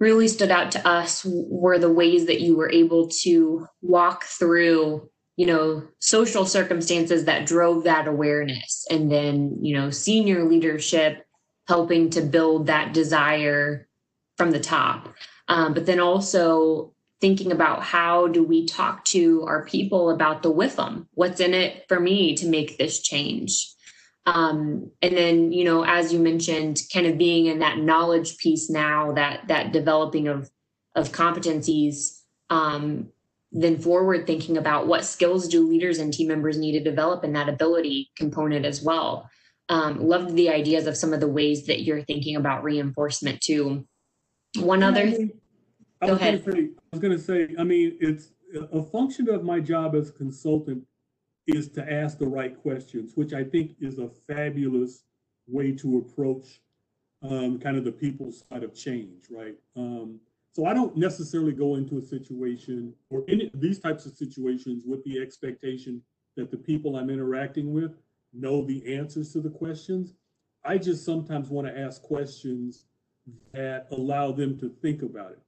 really 0.00 0.28
stood 0.28 0.50
out 0.50 0.72
to 0.72 0.86
us 0.86 1.24
were 1.26 1.78
the 1.78 1.92
ways 1.92 2.26
that 2.26 2.40
you 2.40 2.56
were 2.56 2.70
able 2.70 3.08
to 3.08 3.66
walk 3.82 4.24
through 4.24 5.08
you 5.36 5.46
know 5.46 5.86
social 6.00 6.44
circumstances 6.44 7.24
that 7.24 7.46
drove 7.46 7.84
that 7.84 8.08
awareness. 8.08 8.86
And 8.90 9.10
then 9.10 9.58
you 9.60 9.76
know 9.76 9.90
senior 9.90 10.44
leadership 10.44 11.24
helping 11.66 12.10
to 12.10 12.22
build 12.22 12.66
that 12.66 12.94
desire 12.94 13.88
from 14.36 14.50
the 14.50 14.60
top. 14.60 15.14
Um, 15.48 15.74
but 15.74 15.86
then 15.86 16.00
also 16.00 16.94
thinking 17.20 17.52
about 17.52 17.82
how 17.82 18.28
do 18.28 18.42
we 18.42 18.66
talk 18.66 19.04
to 19.04 19.44
our 19.46 19.64
people 19.64 20.10
about 20.10 20.42
the 20.42 20.50
with 20.50 20.76
them 20.76 21.08
what's 21.14 21.40
in 21.40 21.54
it 21.54 21.84
for 21.88 21.98
me 21.98 22.36
to 22.36 22.46
make 22.46 22.78
this 22.78 23.00
change 23.00 23.74
um, 24.28 24.90
and 25.00 25.16
then 25.16 25.52
you 25.52 25.64
know 25.64 25.84
as 25.84 26.12
you 26.12 26.18
mentioned 26.18 26.80
kind 26.92 27.06
of 27.06 27.16
being 27.16 27.46
in 27.46 27.60
that 27.60 27.78
knowledge 27.78 28.36
piece 28.36 28.68
now 28.68 29.12
that 29.12 29.48
that 29.48 29.72
developing 29.72 30.28
of 30.28 30.50
of 30.94 31.10
competencies 31.12 32.22
um, 32.50 33.08
then 33.52 33.78
forward 33.78 34.26
thinking 34.26 34.58
about 34.58 34.86
what 34.86 35.04
skills 35.04 35.48
do 35.48 35.66
leaders 35.66 35.98
and 35.98 36.12
team 36.12 36.28
members 36.28 36.58
need 36.58 36.72
to 36.72 36.84
develop 36.84 37.24
in 37.24 37.32
that 37.32 37.48
ability 37.48 38.10
component 38.16 38.66
as 38.66 38.82
well. 38.82 39.30
Um, 39.70 40.06
loved 40.06 40.34
the 40.34 40.50
ideas 40.50 40.86
of 40.86 40.96
some 40.96 41.12
of 41.12 41.20
the 41.20 41.28
ways 41.28 41.66
that 41.66 41.82
you're 41.82 42.02
thinking 42.02 42.36
about 42.36 42.64
reinforcement 42.64 43.40
too. 43.40 43.86
One 44.58 44.82
other, 44.82 45.12
I 46.00 46.06
Go 46.06 46.14
ahead. 46.14 46.44
say, 46.44 46.70
I 46.70 46.96
was 46.96 47.00
gonna 47.00 47.18
say, 47.18 47.48
I 47.58 47.64
mean, 47.64 47.96
it's 48.00 48.32
a 48.72 48.82
function 48.82 49.28
of 49.28 49.44
my 49.44 49.60
job 49.60 49.94
as 49.94 50.08
a 50.08 50.12
consultant 50.12 50.84
is 51.48 51.68
to 51.70 51.92
ask 51.92 52.18
the 52.18 52.26
right 52.26 52.60
questions, 52.60 53.12
which 53.14 53.32
I 53.32 53.42
think 53.42 53.76
is 53.80 53.98
a 53.98 54.08
fabulous 54.28 55.04
way 55.46 55.72
to 55.72 55.98
approach 55.98 56.60
um, 57.22 57.58
kind 57.58 57.76
of 57.76 57.84
the 57.84 57.92
people 57.92 58.30
side 58.30 58.62
of 58.62 58.74
change, 58.74 59.24
right? 59.30 59.56
Um, 59.74 60.20
so 60.52 60.66
I 60.66 60.74
don't 60.74 60.96
necessarily 60.96 61.52
go 61.52 61.76
into 61.76 61.98
a 61.98 62.02
situation 62.02 62.94
or 63.10 63.24
any 63.28 63.50
these 63.54 63.78
types 63.78 64.06
of 64.06 64.12
situations 64.12 64.84
with 64.86 65.02
the 65.04 65.20
expectation 65.20 66.02
that 66.36 66.50
the 66.50 66.56
people 66.56 66.96
I'm 66.96 67.10
interacting 67.10 67.72
with 67.72 67.92
know 68.32 68.64
the 68.64 68.94
answers 68.94 69.32
to 69.32 69.40
the 69.40 69.50
questions. 69.50 70.14
I 70.64 70.76
just 70.78 71.04
sometimes 71.04 71.48
want 71.48 71.66
to 71.66 71.78
ask 71.78 72.02
questions 72.02 72.84
that 73.52 73.86
allow 73.90 74.32
them 74.32 74.58
to 74.58 74.68
think 74.68 75.02
about 75.02 75.32
it. 75.32 75.40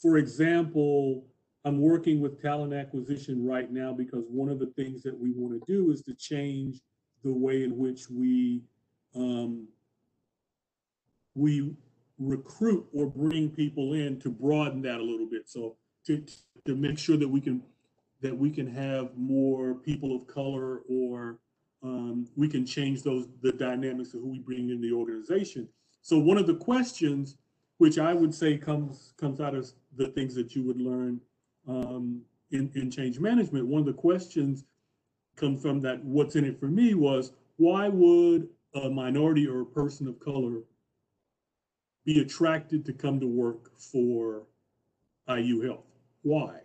For 0.00 0.16
example, 0.18 1.26
I'm 1.64 1.80
working 1.80 2.20
with 2.20 2.42
talent 2.42 2.74
acquisition 2.74 3.46
right 3.46 3.70
now 3.72 3.92
because 3.92 4.24
one 4.28 4.50
of 4.50 4.58
the 4.58 4.66
things 4.76 5.02
that 5.02 5.18
we 5.18 5.32
want 5.32 5.58
to 5.58 5.72
do 5.72 5.90
is 5.90 6.02
to 6.02 6.14
change 6.14 6.80
the 7.22 7.32
way 7.32 7.64
in 7.64 7.76
which 7.78 8.10
we 8.10 8.62
um, 9.14 9.66
we 11.34 11.74
recruit 12.18 12.86
or 12.92 13.06
bring 13.06 13.48
people 13.48 13.94
in 13.94 14.20
to 14.20 14.30
broaden 14.30 14.82
that 14.82 15.00
a 15.00 15.02
little 15.02 15.26
bit. 15.26 15.48
So 15.48 15.76
to 16.06 16.22
to 16.66 16.74
make 16.74 16.98
sure 16.98 17.16
that 17.16 17.28
we 17.28 17.40
can 17.40 17.62
that 18.20 18.36
we 18.36 18.50
can 18.50 18.66
have 18.66 19.16
more 19.16 19.74
people 19.74 20.14
of 20.14 20.26
color 20.26 20.80
or 20.88 21.38
um, 21.82 22.26
we 22.36 22.48
can 22.48 22.66
change 22.66 23.02
those 23.02 23.26
the 23.40 23.52
dynamics 23.52 24.12
of 24.12 24.20
who 24.20 24.32
we 24.32 24.38
bring 24.38 24.68
in 24.68 24.82
the 24.82 24.92
organization. 24.92 25.66
So 26.02 26.18
one 26.18 26.36
of 26.36 26.46
the 26.46 26.56
questions, 26.56 27.36
which 27.78 27.98
I 27.98 28.12
would 28.12 28.34
say 28.34 28.58
comes 28.58 29.14
comes 29.16 29.40
out 29.40 29.54
of 29.54 29.72
the 29.96 30.08
things 30.08 30.34
that 30.34 30.54
you 30.54 30.62
would 30.64 30.78
learn 30.78 31.22
um, 31.68 32.22
in 32.50 32.70
in 32.74 32.90
change 32.90 33.18
management, 33.18 33.66
one 33.66 33.80
of 33.80 33.86
the 33.86 33.92
questions 33.92 34.64
come 35.36 35.56
from 35.56 35.80
that. 35.82 36.02
What's 36.04 36.36
in 36.36 36.44
it 36.44 36.58
for 36.58 36.68
me 36.68 36.94
was 36.94 37.32
why 37.56 37.88
would 37.88 38.48
a 38.74 38.90
minority 38.90 39.46
or 39.46 39.60
a 39.60 39.66
person 39.66 40.08
of 40.08 40.18
color 40.18 40.62
be 42.04 42.20
attracted 42.20 42.84
to 42.84 42.92
come 42.92 43.18
to 43.20 43.26
work 43.26 43.70
for 43.78 44.42
IU 45.28 45.60
Health? 45.60 45.86
Why? 46.22 46.60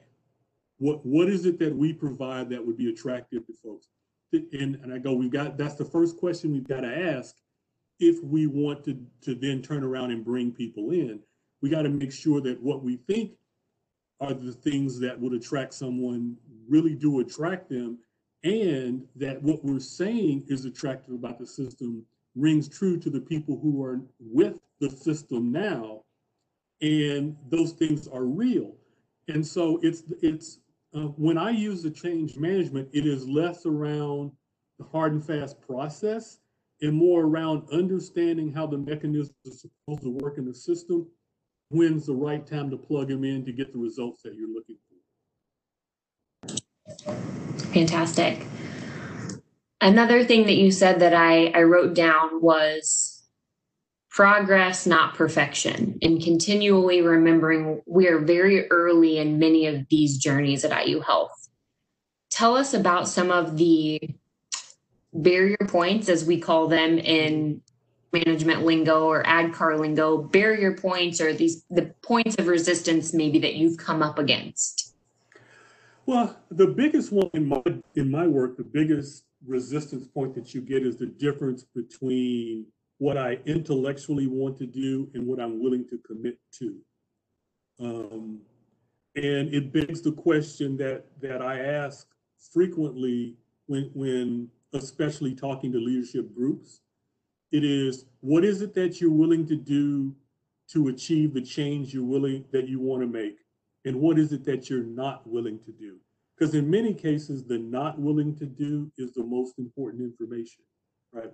What 0.78 1.06
what 1.06 1.30
is 1.30 1.46
it 1.46 1.60
that 1.60 1.76
we 1.76 1.94
provide 1.94 2.50
that 2.50 2.66
would 2.66 2.78
be 2.78 2.90
attractive 2.90 3.46
to 3.48 3.54
folks? 3.64 3.88
And, 4.32 4.76
and 4.76 4.94
I 4.94 5.00
go, 5.00 5.14
we've 5.14 5.32
got 5.32 5.58
that's 5.58 5.76
the 5.76 5.86
first 5.86 6.18
question 6.18 6.52
we've 6.52 6.68
got 6.68 6.82
to 6.82 7.16
ask 7.16 7.36
if 8.00 8.24
we 8.24 8.48
want 8.48 8.84
to 8.86 8.98
to 9.22 9.36
then 9.36 9.62
turn 9.62 9.84
around 9.84 10.12
and 10.12 10.24
bring 10.24 10.52
people 10.52 10.92
in. 10.92 11.20
We 11.62 11.70
got 11.70 11.82
to 11.82 11.90
make 11.90 12.14
sure 12.14 12.40
that 12.42 12.62
what 12.62 12.84
we 12.84 12.96
think 12.96 13.32
are 14.20 14.34
the 14.34 14.52
things 14.52 15.00
that 15.00 15.20
would 15.20 15.34
attract 15.34 15.74
someone 15.74 16.36
really 16.68 16.96
do 16.96 17.20
attract 17.20 17.70
them, 17.70 17.98
and 18.44 19.06
that 19.16 19.42
what 19.42 19.64
we're 19.64 19.80
saying 19.80 20.44
is 20.48 20.66
attractive 20.66 21.14
about 21.14 21.40
the 21.40 21.48
system 21.48 22.06
rings 22.36 22.70
true 22.70 22.98
to 22.98 23.10
the 23.10 23.22
people 23.22 23.60
who 23.60 23.84
are 23.84 24.02
with 24.20 24.60
the 24.80 24.90
system 24.90 25.52
now, 25.52 26.04
and 26.82 27.36
those 27.50 27.74
things 27.74 28.08
are 28.08 28.26
real. 28.26 28.76
And 29.28 29.46
so 29.46 29.80
it's 29.82 30.04
it's 30.22 30.60
uh, 30.96 31.08
when 31.18 31.38
I 31.38 31.52
use 31.52 31.84
the 31.84 31.92
change 31.92 32.38
management, 32.38 32.90
it 32.94 33.06
is 33.06 33.28
less 33.28 33.66
around 33.66 34.32
the 34.80 34.86
hard 34.86 35.14
and 35.14 35.26
fast 35.26 35.60
process 35.62 36.40
and 36.82 36.94
more 36.94 37.24
around 37.24 37.68
understanding 37.72 38.52
how 38.52 38.66
the 38.66 38.78
mechanisms 38.78 39.36
are 39.46 39.52
supposed 39.52 40.04
to 40.04 40.10
work 40.10 40.38
in 40.38 40.46
the 40.46 40.54
system. 40.54 41.08
When's 41.70 42.08
the 42.08 42.16
right 42.16 42.46
time 42.46 42.72
to 42.72 42.78
plug 42.78 43.10
them 43.10 43.24
in 43.24 43.46
to 43.46 43.52
get 43.52 43.72
the 43.72 43.80
results 43.80 44.24
that 44.24 44.36
you're 44.36 44.50
looking 44.50 44.78
for? 44.78 44.90
fantastic. 47.72 48.46
Another 49.82 50.24
thing 50.26 50.46
that 50.48 50.56
you 50.56 50.72
said 50.72 51.00
that 51.00 51.14
I, 51.14 51.48
I 51.48 51.64
wrote 51.64 51.94
down 51.94 52.42
was 52.42 53.24
progress, 54.10 54.86
not 54.86 55.14
perfection, 55.16 55.98
and 56.02 56.22
continually 56.22 57.02
remembering 57.02 57.82
we 57.86 58.08
are 58.08 58.20
very 58.20 58.70
early 58.72 59.20
in 59.20 59.40
many 59.40 59.68
of 59.68 59.88
these 59.90 60.18
journeys 60.18 60.66
at 60.66 60.88
IU 60.88 61.00
Health. 61.00 61.50
Tell 62.30 62.58
us 62.58 62.74
about 62.74 63.08
some 63.08 63.32
of 63.32 63.58
the 63.58 64.02
barrier 65.14 65.58
points, 65.68 66.10
as 66.10 66.26
we 66.26 66.40
call 66.40 66.68
them 66.68 66.98
in 66.98 67.62
management 68.12 68.64
lingo 68.64 69.06
or 69.06 69.24
ADKAR 69.24 69.80
lingo, 69.80 70.18
barrier 70.18 70.74
points 70.74 71.22
or 71.22 71.34
these 71.34 71.64
the 71.70 71.94
points 72.02 72.36
of 72.36 72.48
resistance 72.48 73.14
maybe 73.14 73.40
that 73.40 73.56
you've 73.56 73.78
come 73.78 74.02
up 74.02 74.20
against. 74.20 74.94
Well, 76.06 76.36
the 76.50 76.68
biggest 76.68 77.12
one 77.12 77.30
in 77.34 77.48
my 77.48 77.62
in 77.96 78.10
my 78.10 78.28
work, 78.28 78.58
the 78.58 78.64
biggest 78.64 79.26
resistance 79.46 80.08
point 80.08 80.34
that 80.36 80.54
you 80.54 80.62
get 80.62 80.84
is 80.84 80.98
the 80.98 81.06
difference 81.06 81.64
between 81.64 82.66
what 82.98 83.18
I 83.18 83.40
intellectually 83.46 84.28
want 84.28 84.58
to 84.58 84.66
do 84.66 85.10
and 85.14 85.26
what 85.26 85.40
I'm 85.40 85.62
willing 85.62 85.88
to 85.88 85.98
commit 86.00 86.38
to. 86.60 86.76
Um, 87.80 88.42
and 89.16 89.54
it 89.54 89.72
begs 89.72 90.02
the 90.02 90.12
question 90.12 90.78
that 90.78 91.06
that 91.22 91.42
I 91.42 91.60
ask 91.60 92.08
frequently 92.54 93.36
when 93.68 93.92
when 93.94 94.50
especially 94.74 95.34
talking 95.34 95.72
to 95.72 95.80
leadership 95.80 96.34
groups. 96.36 96.82
It 97.52 97.64
is 97.64 98.06
what 98.22 98.46
is 98.46 98.62
it 98.62 98.74
that 98.76 99.02
you're 99.02 99.12
willing 99.12 99.46
to 99.48 99.56
do 99.56 100.16
to 100.72 100.90
achieve 100.90 101.34
the 101.34 101.42
change 101.42 101.94
you're 101.94 102.04
willing 102.04 102.46
that 102.52 102.68
you 102.68 102.80
want 102.80 103.02
to 103.02 103.08
make? 103.08 103.38
And 103.86 104.00
what 104.00 104.20
is 104.20 104.32
it 104.34 104.44
that 104.46 104.70
you're 104.70 104.84
not 104.84 105.28
willing 105.28 105.60
to 105.66 105.72
do? 105.72 105.98
Because 106.38 106.54
in 106.54 106.70
many 106.70 106.94
cases, 106.94 107.44
the 107.44 107.58
not 107.58 108.00
willing 108.00 108.36
to 108.38 108.46
do 108.46 108.92
is 108.98 109.14
the 109.14 109.24
most 109.24 109.58
important 109.58 110.04
information, 110.04 110.64
right? 111.12 111.32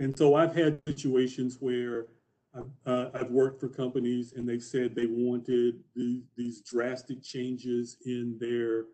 And 0.00 0.16
so 0.16 0.34
I've 0.34 0.54
had 0.54 0.80
situations 0.86 1.58
where 1.60 2.06
I've, 2.54 2.70
uh, 2.86 3.10
I've 3.14 3.30
worked 3.30 3.60
for 3.60 3.68
companies 3.68 4.32
and 4.32 4.48
they 4.48 4.58
said 4.58 4.94
they 4.94 5.06
wanted 5.06 5.80
the, 5.94 6.22
these 6.36 6.62
drastic 6.62 7.22
changes 7.22 7.98
in 8.06 8.36
their 8.40 8.84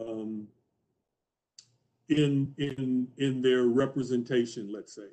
um, 0.00 0.46
in 2.08 2.54
in 2.58 3.08
in 3.18 3.42
their 3.42 3.64
representation, 3.64 4.70
let's 4.72 4.94
say. 4.94 5.08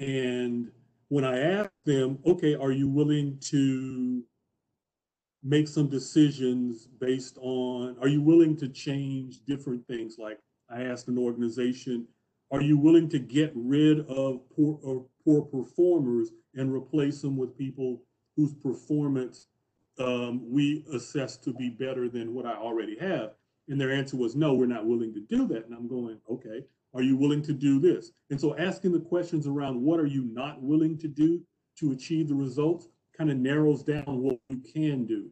And 0.00 0.70
when 1.08 1.24
I 1.24 1.38
asked 1.40 1.84
them, 1.84 2.18
okay, 2.26 2.54
are 2.54 2.72
you 2.72 2.88
willing 2.88 3.38
to 3.50 4.24
make 5.42 5.68
some 5.68 5.88
decisions 5.88 6.86
based 7.00 7.36
on, 7.40 7.96
are 8.00 8.08
you 8.08 8.22
willing 8.22 8.56
to 8.56 8.68
change 8.68 9.40
different 9.46 9.86
things? 9.86 10.16
Like 10.18 10.38
I 10.70 10.84
asked 10.84 11.08
an 11.08 11.18
organization, 11.18 12.06
are 12.50 12.62
you 12.62 12.78
willing 12.78 13.08
to 13.10 13.18
get 13.18 13.52
rid 13.54 14.00
of 14.06 14.40
poor 14.56 14.78
or 14.82 15.06
poor 15.24 15.42
performers 15.42 16.30
and 16.54 16.72
replace 16.72 17.20
them 17.20 17.36
with 17.36 17.56
people 17.56 18.02
whose 18.36 18.54
performance 18.54 19.48
um, 19.98 20.50
we 20.50 20.84
assess 20.94 21.36
to 21.36 21.52
be 21.52 21.68
better 21.68 22.08
than 22.08 22.34
what 22.34 22.46
I 22.46 22.54
already 22.54 22.96
have? 22.98 23.32
And 23.68 23.80
their 23.80 23.92
answer 23.92 24.16
was, 24.16 24.34
no, 24.34 24.54
we're 24.54 24.66
not 24.66 24.86
willing 24.86 25.12
to 25.14 25.20
do 25.20 25.46
that. 25.48 25.66
And 25.66 25.74
I'm 25.74 25.88
going, 25.88 26.18
okay, 26.28 26.64
are 26.94 27.02
you 27.02 27.16
willing 27.16 27.42
to 27.42 27.52
do 27.52 27.78
this? 27.78 28.12
And 28.30 28.40
so 28.40 28.56
asking 28.56 28.92
the 28.92 29.00
questions 29.00 29.46
around 29.46 29.80
what 29.80 30.00
are 30.00 30.06
you 30.06 30.24
not 30.32 30.62
willing 30.62 30.98
to 30.98 31.08
do 31.08 31.40
to 31.78 31.92
achieve 31.92 32.28
the 32.28 32.34
results 32.34 32.88
kind 33.16 33.30
of 33.30 33.36
narrows 33.36 33.82
down 33.82 34.04
what 34.06 34.38
you 34.48 34.60
can 34.72 35.06
do. 35.06 35.30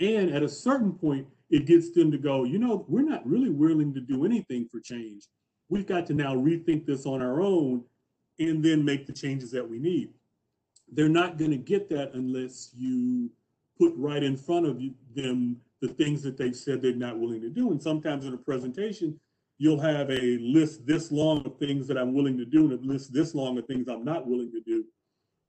And 0.00 0.30
at 0.30 0.42
a 0.42 0.48
certain 0.48 0.92
point, 0.92 1.26
it 1.50 1.66
gets 1.66 1.92
them 1.92 2.10
to 2.10 2.18
go, 2.18 2.44
you 2.44 2.58
know, 2.58 2.84
we're 2.88 3.02
not 3.02 3.26
really 3.26 3.50
willing 3.50 3.94
to 3.94 4.00
do 4.00 4.24
anything 4.24 4.68
for 4.70 4.80
change. 4.80 5.28
We've 5.68 5.86
got 5.86 6.06
to 6.06 6.14
now 6.14 6.34
rethink 6.34 6.86
this 6.86 7.06
on 7.06 7.22
our 7.22 7.40
own 7.40 7.84
and 8.38 8.64
then 8.64 8.84
make 8.84 9.06
the 9.06 9.12
changes 9.12 9.50
that 9.52 9.68
we 9.68 9.78
need. 9.78 10.10
They're 10.92 11.08
not 11.08 11.38
going 11.38 11.50
to 11.52 11.56
get 11.56 11.88
that 11.90 12.14
unless 12.14 12.70
you 12.76 13.30
put 13.78 13.92
right 13.96 14.22
in 14.22 14.36
front 14.36 14.66
of 14.66 14.80
them 15.14 15.56
the 15.80 15.88
things 15.88 16.22
that 16.22 16.36
they've 16.36 16.56
said 16.56 16.80
they're 16.80 16.94
not 16.94 17.18
willing 17.18 17.40
to 17.42 17.50
do. 17.50 17.70
And 17.70 17.82
sometimes 17.82 18.24
in 18.24 18.34
a 18.34 18.38
presentation, 18.38 19.18
you'll 19.58 19.80
have 19.80 20.10
a 20.10 20.38
list 20.40 20.86
this 20.86 21.10
long 21.10 21.44
of 21.46 21.58
things 21.58 21.86
that 21.88 21.96
I'm 21.96 22.14
willing 22.14 22.36
to 22.38 22.44
do 22.44 22.70
and 22.70 22.72
a 22.72 22.92
list 22.92 23.12
this 23.12 23.34
long 23.34 23.56
of 23.58 23.66
things 23.66 23.88
I'm 23.88 24.04
not 24.04 24.26
willing 24.26 24.52
to 24.52 24.60
do. 24.60 24.84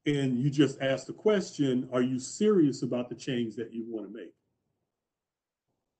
And 0.06 0.40
you 0.40 0.50
just 0.50 0.82
ask 0.82 1.06
the 1.06 1.14
question, 1.14 1.90
are 1.92 2.02
you 2.02 2.18
serious 2.18 2.84
about 2.84 3.10
the 3.10 3.16
change 3.16 3.56
that 3.56 3.74
you 3.74 3.84
want 3.88 4.08
to 4.08 4.18
make? 4.18 4.32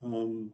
Um, 0.04 0.52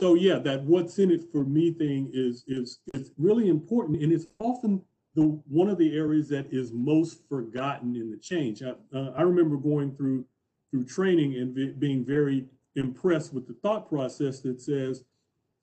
so 0.00 0.14
yeah, 0.14 0.38
that 0.40 0.62
what's 0.64 0.98
in 0.98 1.10
it 1.10 1.32
for 1.32 1.44
me 1.44 1.72
thing 1.72 2.10
is 2.12 2.44
is 2.46 2.78
is 2.94 3.12
really 3.18 3.48
important, 3.48 4.02
and 4.02 4.12
it's 4.12 4.26
often 4.38 4.82
the 5.14 5.40
one 5.48 5.68
of 5.68 5.78
the 5.78 5.96
areas 5.96 6.28
that 6.28 6.52
is 6.52 6.72
most 6.72 7.26
forgotten 7.28 7.96
in 7.96 8.10
the 8.10 8.16
change. 8.16 8.62
I, 8.62 8.74
uh, 8.96 9.12
I 9.16 9.22
remember 9.22 9.56
going 9.56 9.94
through 9.96 10.24
through 10.70 10.84
training 10.84 11.36
and 11.36 11.54
be, 11.54 11.68
being 11.70 12.04
very 12.04 12.44
impressed 12.76 13.32
with 13.32 13.48
the 13.48 13.54
thought 13.54 13.88
process 13.88 14.40
that 14.40 14.60
says 14.60 15.02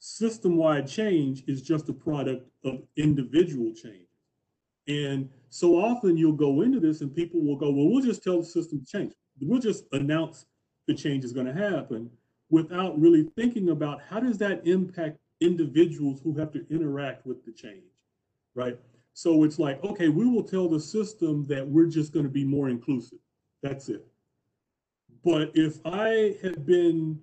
system-wide 0.05 0.87
change 0.87 1.43
is 1.47 1.63
just 1.63 1.89
a 1.89 1.93
product 1.93 2.47
of 2.63 2.83
individual 2.95 3.73
change. 3.73 4.07
And 4.87 5.27
so 5.49 5.77
often 5.77 6.15
you'll 6.15 6.33
go 6.33 6.61
into 6.61 6.79
this 6.79 7.01
and 7.01 7.13
people 7.13 7.41
will 7.41 7.55
go, 7.55 7.71
well, 7.71 7.89
we'll 7.89 8.03
just 8.03 8.23
tell 8.23 8.39
the 8.39 8.45
system 8.45 8.81
to 8.81 8.85
change. 8.85 9.13
We'll 9.41 9.59
just 9.59 9.85
announce 9.93 10.45
the 10.87 10.93
change 10.93 11.25
is 11.25 11.33
going 11.33 11.47
to 11.47 11.53
happen 11.53 12.11
without 12.51 12.99
really 12.99 13.23
thinking 13.35 13.69
about 13.69 13.99
how 14.07 14.19
does 14.19 14.37
that 14.37 14.67
impact 14.67 15.17
individuals 15.41 16.21
who 16.23 16.37
have 16.37 16.51
to 16.51 16.63
interact 16.69 17.25
with 17.25 17.43
the 17.43 17.51
change, 17.51 17.83
right? 18.53 18.77
So 19.13 19.43
it's 19.43 19.57
like, 19.57 19.83
okay, 19.83 20.09
we 20.09 20.29
will 20.29 20.43
tell 20.43 20.69
the 20.69 20.79
system 20.79 21.47
that 21.47 21.67
we're 21.67 21.87
just 21.87 22.13
going 22.13 22.25
to 22.25 22.31
be 22.31 22.45
more 22.45 22.69
inclusive. 22.69 23.19
That's 23.63 23.89
it. 23.89 24.05
But 25.23 25.49
if 25.55 25.79
I 25.83 26.35
had 26.43 26.63
been, 26.63 27.19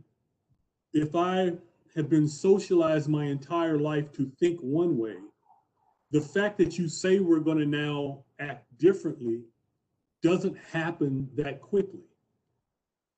if 0.92 1.14
I 1.14 1.52
have 1.94 2.08
been 2.08 2.28
socialized 2.28 3.08
my 3.08 3.26
entire 3.26 3.78
life 3.78 4.12
to 4.12 4.30
think 4.38 4.58
one 4.60 4.96
way, 4.96 5.16
the 6.10 6.20
fact 6.20 6.58
that 6.58 6.78
you 6.78 6.88
say 6.88 7.18
we're 7.18 7.40
going 7.40 7.58
to 7.58 7.66
now 7.66 8.24
act 8.38 8.66
differently 8.78 9.42
doesn't 10.22 10.56
happen 10.70 11.28
that 11.34 11.60
quickly. 11.60 12.04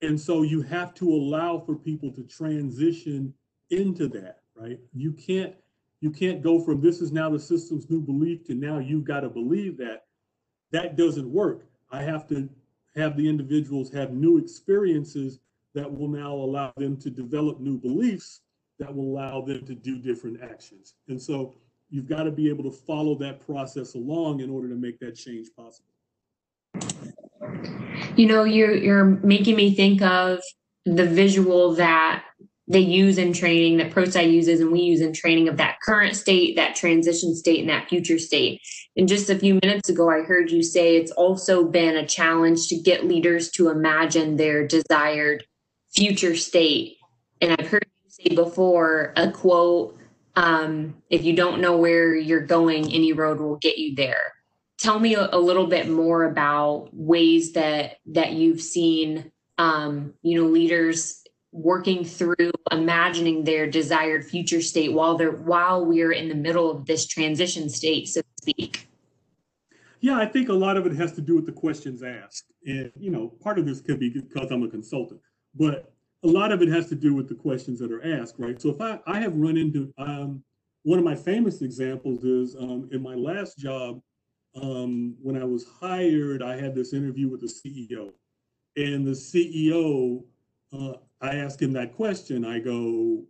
And 0.03 0.21
so 0.21 0.43
you 0.43 0.63
have 0.63 0.95
to 0.95 1.09
allow 1.11 1.59
for 1.59 1.75
people 1.75 2.11
to 2.13 2.23
transition 2.25 3.33
into 3.71 4.09
that, 4.09 4.41
right? 4.55 4.79
You 4.93 5.13
can't 5.13 5.55
you 6.01 6.11
can't 6.11 6.43
go 6.43 6.61
from 6.61 6.83
this 6.83 7.01
is 7.01 7.13
now 7.13 7.31
the 7.31 7.39
system's 7.39 7.89
new 7.89 8.01
belief 8.01 8.45
to 8.45 8.55
now 8.55 8.79
you've 8.79 9.05
got 9.05 9.21
to 9.21 9.31
believe 9.31 9.79
that. 9.79 10.05
That 10.71 10.97
doesn't 10.97 11.31
work. 11.31 11.67
I 11.91 12.03
have 12.03 12.29
to 12.29 12.49
have 12.95 13.17
the 13.17 13.27
individuals 13.27 13.91
have 13.93 14.13
new 14.13 14.37
experiences 14.37 15.39
that 15.75 15.91
will 15.91 16.09
now 16.09 16.35
allow 16.35 16.73
them 16.77 16.97
to 16.99 17.11
develop 17.11 17.61
new 17.61 17.79
beliefs 17.79 18.43
that 18.79 18.95
will 18.95 19.05
allow 19.05 19.41
them 19.41 19.65
to 19.67 19.75
do 19.75 19.99
different 19.99 20.43
actions. 20.43 20.95
And 21.09 21.21
so 21.21 21.55
you've 21.91 22.09
got 22.09 22.25
to 22.25 22.31
be 22.31 22.49
able 22.49 22.65
to 22.65 22.71
follow 22.71 23.15
that 23.17 23.45
process 23.45 23.95
along 23.95 24.41
in 24.41 24.51
order 24.51 24.69
to 24.69 24.75
make 24.75 24.99
that 25.01 25.17
change 25.17 25.49
possible. 25.57 25.91
You 28.17 28.27
know, 28.27 28.45
you're 28.45 28.75
you're 28.75 29.05
making 29.05 29.57
me 29.57 29.75
think 29.75 30.03
of 30.03 30.41
the 30.85 31.07
visual 31.07 31.75
that 31.75 32.25
they 32.67 32.81
use 32.81 33.19
in 33.19 33.33
training 33.33 33.77
that 33.77 33.91
ProSci 33.91 34.33
uses 34.33 34.61
and 34.61 34.73
we 34.73 34.81
use 34.81 35.01
in 35.01 35.13
training 35.13 35.49
of 35.49 35.59
that 35.59 35.77
current 35.83 36.17
state, 36.17 36.57
that 36.57 36.75
transition 36.75 37.35
state, 37.35 37.61
and 37.61 37.69
that 37.69 37.89
future 37.89 38.19
state. 38.19 38.61
And 38.97 39.07
just 39.07 39.29
a 39.29 39.39
few 39.39 39.59
minutes 39.63 39.91
ago, 39.91 40.09
I 40.09 40.23
heard 40.23 40.51
you 40.51 40.63
say 40.63 40.97
it's 40.97 41.11
also 41.13 41.65
been 41.65 41.97
a 41.97 42.07
challenge 42.07 42.69
to 42.69 42.77
get 42.77 43.07
leaders 43.07 43.51
to 43.53 43.69
imagine 43.69 44.37
their 44.37 44.67
desired 44.67 45.45
future 45.95 46.35
state. 46.37 46.97
And 47.41 47.55
I've 47.59 47.69
heard 47.69 47.87
say 48.15 48.35
before 48.35 49.13
a 49.17 49.31
quote 49.31 49.99
um, 50.37 50.97
if 51.11 51.25
you 51.25 51.35
don't 51.35 51.61
know 51.61 51.77
where 51.77 52.15
you're 52.15 52.47
going, 52.47 52.93
any 52.93 53.13
road 53.13 53.41
will 53.41 53.57
get 53.57 53.79
you 53.79 53.95
there. 53.95 54.33
Tell 54.79 54.99
me 54.99 55.15
a, 55.15 55.29
a 55.33 55.39
little 55.39 55.67
bit 55.67 55.89
more 55.89 56.25
about 56.25 56.89
ways 56.93 57.53
that 57.53 57.99
that 58.07 58.33
you've 58.33 58.61
seen, 58.61 59.31
um, 59.59 60.15
you 60.23 60.41
know, 60.41 60.49
leaders 60.49 61.23
working 61.53 62.05
through 62.05 62.51
imagining 62.73 63.45
their 63.45 63.69
desired 63.69 64.25
future 64.25 64.61
state 64.61 64.93
while 64.93 65.17
they're 65.17 65.31
while 65.31 65.85
we're 65.85 66.13
in 66.13 66.29
the 66.29 66.35
middle 66.35 66.71
of 66.71 66.87
this 66.87 67.07
transition 67.07 67.69
state, 67.69 68.09
so 68.09 68.21
to 68.21 68.27
speak. 68.41 68.89
Yeah, 70.01 70.19
I 70.19 70.27
think 70.27 70.49
a 70.49 70.53
lot 70.53 70.77
of 70.77 70.85
it 70.85 70.95
has 70.97 71.13
to 71.13 71.21
do 71.21 71.37
with 71.37 71.47
the 71.47 71.53
questions 71.53 72.03
asked, 72.03 72.53
and 72.67 72.91
you 72.99 73.11
know, 73.11 73.29
part 73.41 73.59
of 73.59 73.67
this 73.67 73.81
could 73.81 74.01
be 74.01 74.11
because 74.11 74.51
I'm 74.51 74.65
a 74.65 74.69
consultant, 74.69 75.21
but 75.55 75.94
a 76.25 76.29
lot 76.29 76.53
of 76.53 76.63
it 76.63 76.69
has 76.69 76.89
to 76.89 76.95
do 76.95 77.15
with 77.15 77.29
the 77.29 77.35
questions 77.35 77.79
that 77.79 77.93
are 77.93 78.21
asked, 78.21 78.37
right? 78.39 78.61
So 78.61 78.71
if 78.71 78.81
I, 78.81 78.99
I 79.07 79.21
have 79.21 79.37
run 79.37 79.59
into 79.59 79.93
um, 79.99 80.43
one 80.83 80.99
of 80.99 81.05
my 81.05 81.15
famous 81.15 81.61
examples 81.61 82.25
is 82.25 82.57
um, 82.57 82.89
in 82.93 83.03
my 83.03 83.15
last 83.15 83.59
job, 83.59 84.01
um, 84.61 85.17
when 85.21 85.41
I 85.41 85.45
was 85.45 85.67
hired, 85.81 86.43
I 86.43 86.59
had 86.59 86.75
this 86.75 86.95
interview 86.95 87.29
with 87.29 87.41
the 87.41 87.47
CEO. 87.47 88.13
And 88.77 89.07
the 89.07 89.13
CEO, 89.13 90.25
uh, 90.73 90.95
I 91.21 91.37
asked 91.37 91.61
him 91.61 91.73
that 91.73 91.95
question. 91.95 92.45
I 92.45 92.59
go, 92.59 93.25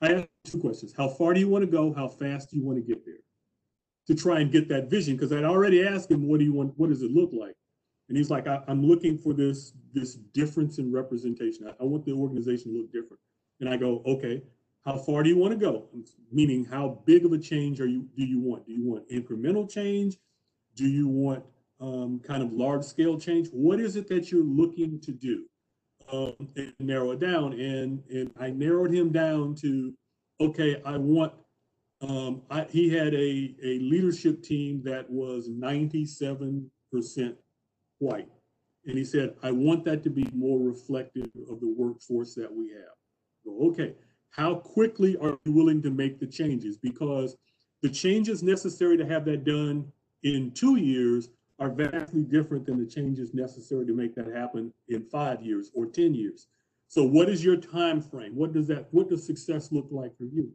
I 0.00 0.12
asked 0.14 0.28
two 0.46 0.60
questions. 0.60 0.94
How 0.96 1.08
far 1.08 1.34
do 1.34 1.40
you 1.40 1.48
want 1.48 1.64
to 1.64 1.70
go? 1.70 1.92
How 1.92 2.06
fast 2.06 2.50
do 2.50 2.56
you 2.56 2.64
want 2.64 2.78
to 2.78 2.82
get 2.82 3.04
there? 3.04 3.16
To 4.08 4.14
try 4.14 4.40
and 4.40 4.50
get 4.50 4.68
that 4.68 4.90
vision, 4.90 5.16
because 5.16 5.32
I'd 5.32 5.44
already 5.44 5.86
asked 5.86 6.10
him, 6.10 6.28
what 6.28 6.38
do 6.38 6.44
you 6.44 6.52
want, 6.52 6.74
what 6.76 6.90
does 6.90 7.02
it 7.02 7.10
look 7.10 7.30
like? 7.32 7.54
And 8.12 8.18
he's 8.18 8.28
like, 8.28 8.46
I, 8.46 8.62
am 8.68 8.84
looking 8.84 9.16
for 9.16 9.32
this 9.32 9.72
this 9.94 10.16
difference 10.34 10.76
in 10.76 10.92
representation. 10.92 11.66
I, 11.66 11.82
I, 11.82 11.86
want 11.86 12.04
the 12.04 12.12
organization 12.12 12.70
to 12.70 12.80
look 12.80 12.92
different. 12.92 13.18
And 13.60 13.70
I 13.70 13.78
go, 13.78 14.02
okay, 14.04 14.42
how 14.84 14.98
far 14.98 15.22
do 15.22 15.30
you 15.30 15.38
want 15.38 15.52
to 15.52 15.58
go? 15.58 15.88
Meaning, 16.30 16.66
how 16.66 17.00
big 17.06 17.24
of 17.24 17.32
a 17.32 17.38
change 17.38 17.80
are 17.80 17.86
you 17.86 18.06
do 18.14 18.22
you 18.22 18.38
want? 18.38 18.66
Do 18.66 18.72
you 18.74 18.84
want 18.84 19.08
incremental 19.08 19.66
change? 19.66 20.18
Do 20.76 20.86
you 20.86 21.08
want 21.08 21.42
um, 21.80 22.20
kind 22.22 22.42
of 22.42 22.52
large 22.52 22.84
scale 22.84 23.18
change? 23.18 23.48
What 23.50 23.80
is 23.80 23.96
it 23.96 24.08
that 24.08 24.30
you're 24.30 24.44
looking 24.44 25.00
to 25.00 25.10
do? 25.10 25.46
Um, 26.12 26.34
and 26.56 26.74
narrow 26.80 27.12
it 27.12 27.18
down. 27.18 27.54
And 27.54 28.02
and 28.10 28.30
I 28.38 28.50
narrowed 28.50 28.92
him 28.92 29.10
down 29.10 29.54
to, 29.62 29.94
okay, 30.38 30.82
I 30.84 30.98
want. 30.98 31.32
Um, 32.02 32.42
I, 32.50 32.66
he 32.68 32.90
had 32.90 33.14
a 33.14 33.54
a 33.64 33.78
leadership 33.78 34.42
team 34.42 34.82
that 34.84 35.08
was 35.08 35.48
97 35.48 36.70
percent 36.92 37.36
white. 38.02 38.28
And 38.84 38.98
he 38.98 39.04
said, 39.04 39.34
I 39.42 39.52
want 39.52 39.84
that 39.84 40.02
to 40.02 40.10
be 40.10 40.26
more 40.34 40.58
reflective 40.58 41.30
of 41.48 41.60
the 41.60 41.72
workforce 41.76 42.34
that 42.34 42.52
we 42.52 42.70
have. 42.70 43.62
Okay, 43.70 43.94
how 44.30 44.56
quickly 44.56 45.16
are 45.18 45.38
you 45.44 45.52
willing 45.52 45.82
to 45.82 45.90
make 45.90 46.18
the 46.18 46.26
changes? 46.26 46.76
Because 46.76 47.36
the 47.82 47.88
changes 47.88 48.42
necessary 48.42 48.96
to 48.96 49.06
have 49.06 49.24
that 49.26 49.44
done 49.44 49.90
in 50.22 50.50
two 50.52 50.76
years 50.76 51.28
are 51.58 51.70
vastly 51.70 52.22
different 52.22 52.66
than 52.66 52.78
the 52.78 52.90
changes 52.90 53.34
necessary 53.34 53.86
to 53.86 53.92
make 53.92 54.14
that 54.16 54.32
happen 54.34 54.72
in 54.88 55.04
five 55.04 55.42
years 55.42 55.70
or 55.74 55.86
10 55.86 56.14
years. 56.14 56.48
So 56.88 57.04
what 57.04 57.28
is 57.28 57.44
your 57.44 57.56
time 57.56 58.00
frame? 58.00 58.34
What 58.34 58.52
does 58.52 58.66
that, 58.68 58.88
what 58.90 59.08
does 59.08 59.24
success 59.24 59.70
look 59.70 59.86
like 59.90 60.16
for 60.16 60.24
you? 60.24 60.52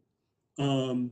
Um, 0.59 1.11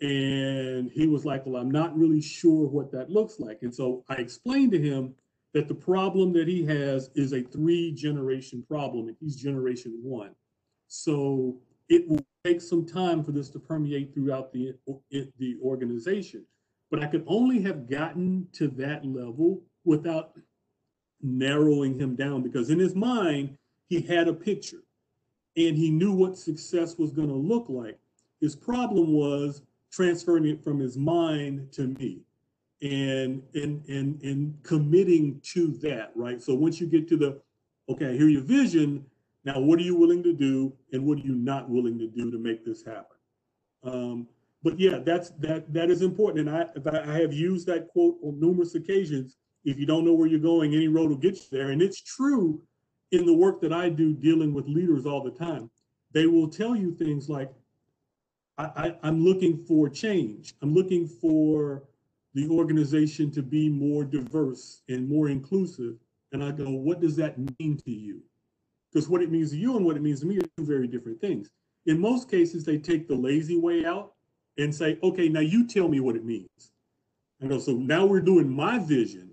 and 0.00 0.90
he 0.90 1.06
was 1.06 1.24
like, 1.24 1.46
well, 1.46 1.60
I'm 1.60 1.70
not 1.70 1.96
really 1.96 2.20
sure 2.20 2.66
what 2.66 2.90
that 2.92 3.10
looks 3.10 3.38
like. 3.38 3.58
And 3.62 3.74
so 3.74 4.04
I 4.08 4.14
explained 4.14 4.72
to 4.72 4.80
him 4.80 5.14
that 5.54 5.68
the 5.68 5.74
problem 5.74 6.32
that 6.32 6.48
he 6.48 6.64
has 6.64 7.10
is 7.14 7.32
a 7.32 7.40
three 7.40 7.92
generation 7.92 8.62
problem 8.68 9.06
and 9.08 9.16
he's 9.20 9.36
generation 9.36 9.98
one. 10.02 10.34
So 10.88 11.56
it 11.88 12.06
will 12.08 12.24
take 12.44 12.60
some 12.60 12.84
time 12.84 13.22
for 13.22 13.30
this 13.30 13.48
to 13.50 13.60
permeate 13.60 14.12
throughout 14.12 14.52
the, 14.52 14.74
the 15.38 15.56
organization. 15.62 16.44
But 16.90 17.02
I 17.02 17.06
could 17.06 17.24
only 17.26 17.62
have 17.62 17.88
gotten 17.88 18.48
to 18.52 18.68
that 18.68 19.06
level 19.06 19.62
without 19.84 20.36
narrowing 21.22 21.98
him 21.98 22.16
down 22.16 22.42
because 22.42 22.68
in 22.70 22.78
his 22.78 22.94
mind, 22.94 23.56
he 23.88 24.00
had 24.00 24.28
a 24.28 24.34
picture 24.34 24.82
and 25.56 25.76
he 25.76 25.90
knew 25.90 26.12
what 26.12 26.36
success 26.36 26.98
was 26.98 27.12
going 27.12 27.28
to 27.28 27.34
look 27.34 27.66
like. 27.68 27.98
His 28.40 28.56
problem 28.56 29.12
was 29.12 29.62
transferring 29.92 30.46
it 30.46 30.64
from 30.64 30.80
his 30.80 30.96
mind 30.96 31.70
to 31.72 31.94
me 31.98 32.22
and 32.84 33.42
and 33.54 33.82
and 33.88 34.22
and 34.22 34.54
committing 34.62 35.40
to 35.42 35.68
that 35.82 36.12
right? 36.14 36.40
So 36.42 36.54
once 36.54 36.80
you 36.80 36.86
get 36.86 37.08
to 37.08 37.16
the 37.16 37.40
okay 37.88 38.10
i 38.10 38.12
hear 38.12 38.28
your 38.28 38.42
vision. 38.42 39.04
Now 39.44 39.60
what 39.60 39.78
are 39.78 39.82
you 39.82 39.96
willing 39.96 40.22
to 40.22 40.32
do 40.32 40.72
and 40.92 41.04
what 41.04 41.18
are 41.18 41.22
you 41.22 41.34
not 41.34 41.68
willing 41.68 41.98
to 41.98 42.06
do 42.06 42.30
to 42.30 42.38
make 42.38 42.64
this 42.64 42.84
happen? 42.84 43.16
Um, 43.82 44.26
but 44.62 44.78
yeah 44.78 44.98
that's 44.98 45.30
that 45.38 45.72
that 45.72 45.90
is 45.90 46.02
important. 46.02 46.48
And 46.48 46.56
i 46.56 47.00
i 47.08 47.18
have 47.18 47.32
used 47.32 47.66
that 47.68 47.88
quote 47.88 48.16
on 48.22 48.38
numerous 48.38 48.74
occasions. 48.74 49.36
If 49.64 49.78
you 49.78 49.86
don't 49.86 50.04
know 50.04 50.12
where 50.12 50.28
you're 50.28 50.38
going 50.38 50.74
any 50.74 50.88
road 50.88 51.08
will 51.08 51.16
get 51.16 51.36
you 51.36 51.46
there. 51.50 51.70
And 51.70 51.80
it's 51.80 52.02
true 52.02 52.60
in 53.12 53.24
the 53.24 53.34
work 53.34 53.62
that 53.62 53.72
i 53.72 53.88
do 53.88 54.12
dealing 54.12 54.52
with 54.52 54.66
leaders 54.66 55.06
all 55.06 55.22
the 55.22 55.30
time. 55.30 55.70
They 56.12 56.26
will 56.26 56.48
tell 56.48 56.76
you 56.76 56.94
things 56.94 57.30
like 57.30 57.50
I, 58.58 58.64
I 58.64 58.96
i'm 59.02 59.24
looking 59.24 59.64
for 59.64 59.88
change. 59.88 60.54
I'm 60.60 60.74
looking 60.74 61.08
for 61.08 61.84
the 62.34 62.48
organization 62.48 63.30
to 63.30 63.42
be 63.42 63.68
more 63.68 64.04
diverse 64.04 64.82
and 64.88 65.08
more 65.08 65.28
inclusive. 65.28 65.94
And 66.32 66.42
I 66.42 66.50
go, 66.50 66.70
what 66.70 67.00
does 67.00 67.16
that 67.16 67.38
mean 67.38 67.76
to 67.84 67.90
you? 67.90 68.22
Because 68.92 69.08
what 69.08 69.22
it 69.22 69.30
means 69.30 69.50
to 69.50 69.56
you 69.56 69.76
and 69.76 69.84
what 69.84 69.96
it 69.96 70.02
means 70.02 70.20
to 70.20 70.26
me 70.26 70.38
are 70.38 70.48
two 70.56 70.64
very 70.64 70.86
different 70.88 71.20
things. 71.20 71.48
In 71.86 72.00
most 72.00 72.30
cases, 72.30 72.64
they 72.64 72.78
take 72.78 73.06
the 73.06 73.14
lazy 73.14 73.58
way 73.58 73.84
out 73.84 74.14
and 74.58 74.74
say, 74.74 74.98
okay, 75.02 75.28
now 75.28 75.40
you 75.40 75.66
tell 75.66 75.88
me 75.88 76.00
what 76.00 76.16
it 76.16 76.24
means. 76.24 76.72
I 77.42 77.46
go, 77.46 77.58
so 77.58 77.72
now 77.72 78.06
we're 78.06 78.20
doing 78.20 78.48
my 78.48 78.78
vision. 78.78 79.30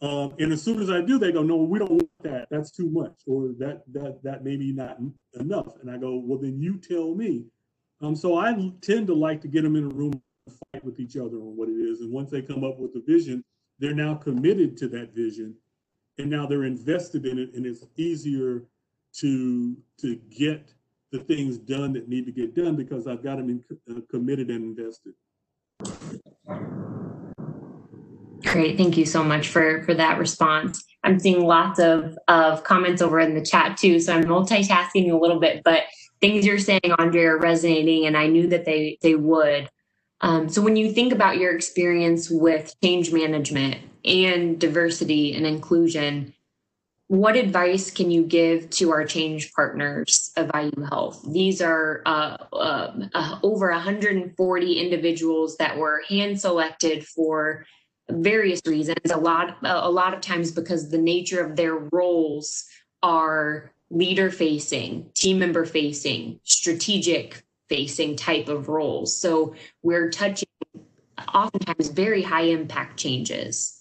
Um, 0.00 0.34
and 0.38 0.52
as 0.52 0.62
soon 0.62 0.80
as 0.80 0.90
I 0.90 1.00
do, 1.00 1.18
they 1.18 1.32
go, 1.32 1.42
no, 1.42 1.56
we 1.56 1.78
don't 1.78 1.90
want 1.90 2.10
that. 2.22 2.48
That's 2.50 2.70
too 2.70 2.90
much, 2.90 3.14
or 3.26 3.50
that 3.58 3.82
that 3.92 4.22
that 4.24 4.42
maybe 4.42 4.72
not 4.72 4.98
enough. 5.38 5.74
And 5.80 5.90
I 5.90 5.96
go, 5.96 6.16
well, 6.16 6.40
then 6.40 6.60
you 6.60 6.78
tell 6.78 7.14
me. 7.14 7.44
Um, 8.00 8.16
so 8.16 8.36
I 8.36 8.52
tend 8.80 9.06
to 9.06 9.14
like 9.14 9.40
to 9.42 9.48
get 9.48 9.62
them 9.62 9.76
in 9.76 9.84
a 9.84 9.88
room 9.88 10.20
fight 10.50 10.84
with 10.84 10.98
each 11.00 11.16
other 11.16 11.36
on 11.36 11.56
what 11.56 11.68
it 11.68 11.76
is. 11.76 12.00
And 12.00 12.12
once 12.12 12.30
they 12.30 12.42
come 12.42 12.64
up 12.64 12.78
with 12.78 12.94
a 12.96 13.00
vision, 13.00 13.44
they're 13.78 13.94
now 13.94 14.14
committed 14.14 14.76
to 14.78 14.88
that 14.88 15.14
vision 15.14 15.56
and 16.18 16.30
now 16.30 16.46
they're 16.46 16.64
invested 16.64 17.26
in 17.26 17.38
it 17.38 17.54
and 17.54 17.66
it's 17.66 17.84
easier 17.96 18.64
to 19.14 19.76
to 19.98 20.16
get 20.30 20.72
the 21.10 21.18
things 21.18 21.58
done 21.58 21.92
that 21.92 22.08
need 22.08 22.24
to 22.26 22.32
get 22.32 22.54
done 22.54 22.74
because 22.74 23.06
I've 23.06 23.22
got 23.22 23.36
them 23.36 23.50
in, 23.50 23.64
uh, 23.90 24.00
committed 24.10 24.48
and 24.48 24.64
invested. 24.64 25.12
Great, 28.44 28.78
thank 28.78 28.96
you 28.96 29.04
so 29.04 29.22
much 29.22 29.48
for 29.48 29.82
for 29.82 29.94
that 29.94 30.18
response. 30.18 30.84
I'm 31.04 31.18
seeing 31.18 31.44
lots 31.44 31.78
of 31.78 32.18
of 32.28 32.64
comments 32.64 33.02
over 33.02 33.20
in 33.20 33.34
the 33.34 33.44
chat 33.44 33.76
too, 33.76 34.00
so 34.00 34.14
I'm 34.14 34.24
multitasking 34.24 35.12
a 35.12 35.16
little 35.16 35.40
bit, 35.40 35.62
but 35.64 35.84
things 36.20 36.46
you're 36.46 36.58
saying, 36.58 36.80
Andre, 36.98 37.24
are 37.24 37.38
resonating, 37.38 38.06
and 38.06 38.16
I 38.16 38.26
knew 38.26 38.46
that 38.48 38.64
they 38.64 38.98
they 39.02 39.14
would. 39.14 39.68
Um, 40.22 40.48
so 40.48 40.62
when 40.62 40.76
you 40.76 40.92
think 40.92 41.12
about 41.12 41.38
your 41.38 41.54
experience 41.54 42.30
with 42.30 42.74
change 42.82 43.12
management 43.12 43.78
and 44.04 44.58
diversity 44.58 45.34
and 45.34 45.44
inclusion, 45.44 46.32
what 47.08 47.36
advice 47.36 47.90
can 47.90 48.10
you 48.10 48.24
give 48.24 48.70
to 48.70 48.90
our 48.90 49.04
change 49.04 49.52
partners 49.52 50.32
of 50.36 50.50
IU 50.54 50.84
Health? 50.84 51.22
These 51.30 51.60
are 51.60 52.02
uh, 52.06 52.38
uh, 52.52 52.92
uh, 53.12 53.38
over 53.42 53.70
140 53.70 54.72
individuals 54.80 55.56
that 55.58 55.76
were 55.76 56.02
hand 56.08 56.40
selected 56.40 57.06
for 57.06 57.66
various 58.08 58.62
reasons. 58.64 59.10
A 59.10 59.16
lot, 59.16 59.58
a 59.62 59.90
lot 59.90 60.14
of 60.14 60.20
times 60.20 60.52
because 60.52 60.88
the 60.88 60.98
nature 60.98 61.44
of 61.44 61.56
their 61.56 61.76
roles 61.92 62.64
are 63.02 63.72
leader 63.90 64.30
facing, 64.30 65.10
team 65.14 65.38
member 65.38 65.66
facing, 65.66 66.40
strategic 66.44 67.44
facing 67.72 68.14
type 68.16 68.48
of 68.48 68.68
roles. 68.68 69.16
So 69.16 69.54
we're 69.82 70.10
touching 70.10 70.48
oftentimes 71.34 71.88
very 71.88 72.20
high 72.20 72.42
impact 72.42 72.98
changes. 72.98 73.80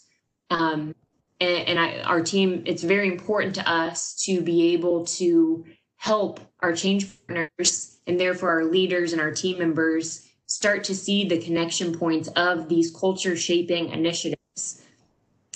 Um, 0.50 0.96
and, 1.42 1.68
and 1.68 1.78
I, 1.78 2.00
our 2.04 2.22
team, 2.22 2.64
it's 2.66 2.84
very 2.84 3.10
important 3.10 3.54
to 3.56 3.70
us 3.70 4.16
to 4.24 4.40
be 4.40 4.74
able 4.74 5.06
to 5.18 5.66
help 5.98 6.40
our 6.62 6.72
change 6.72 7.10
partners 7.28 8.00
and 8.08 8.18
therefore 8.18 8.50
our 8.50 8.64
leaders 8.64 9.12
and 9.12 9.22
our 9.22 9.32
team 9.32 9.60
members 9.60 10.26
start 10.46 10.86
to 10.86 10.96
see 10.96 11.28
the 11.28 11.40
connection 11.40 11.94
points 11.94 12.30
of 12.30 12.70
these 12.70 12.96
culture 12.96 13.36
shaping 13.36 13.90
initiatives. 13.90 14.84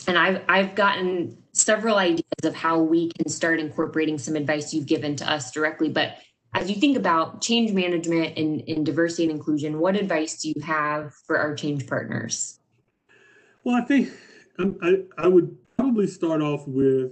And 0.09 0.17
I've, 0.17 0.41
I've 0.49 0.75
gotten 0.75 1.37
several 1.53 1.95
ideas 1.95 2.43
of 2.43 2.53
how 2.53 2.79
we 2.79 3.11
can 3.13 3.29
start 3.29 3.61
incorporating 3.61 4.17
some 4.17 4.35
advice 4.35 4.73
you've 4.73 4.87
given 4.87 5.15
to 5.15 5.31
us 5.31 5.51
directly. 5.51 5.87
But 5.87 6.17
as 6.55 6.69
you 6.69 6.75
think 6.77 6.97
about 6.97 7.41
change 7.41 7.73
management 7.73 8.37
and, 8.37 8.63
and 8.67 8.85
diversity 8.85 9.23
and 9.23 9.31
inclusion, 9.31 9.77
what 9.77 9.95
advice 9.95 10.41
do 10.41 10.47
you 10.55 10.61
have 10.63 11.13
for 11.13 11.37
our 11.37 11.53
change 11.53 11.85
partners? 11.85 12.59
Well, 13.65 13.75
I 13.75 13.81
think 13.81 14.09
um, 14.57 14.77
I, 14.81 15.03
I 15.17 15.27
would 15.27 15.55
probably 15.77 16.07
start 16.07 16.41
off 16.41 16.65
with 16.65 17.11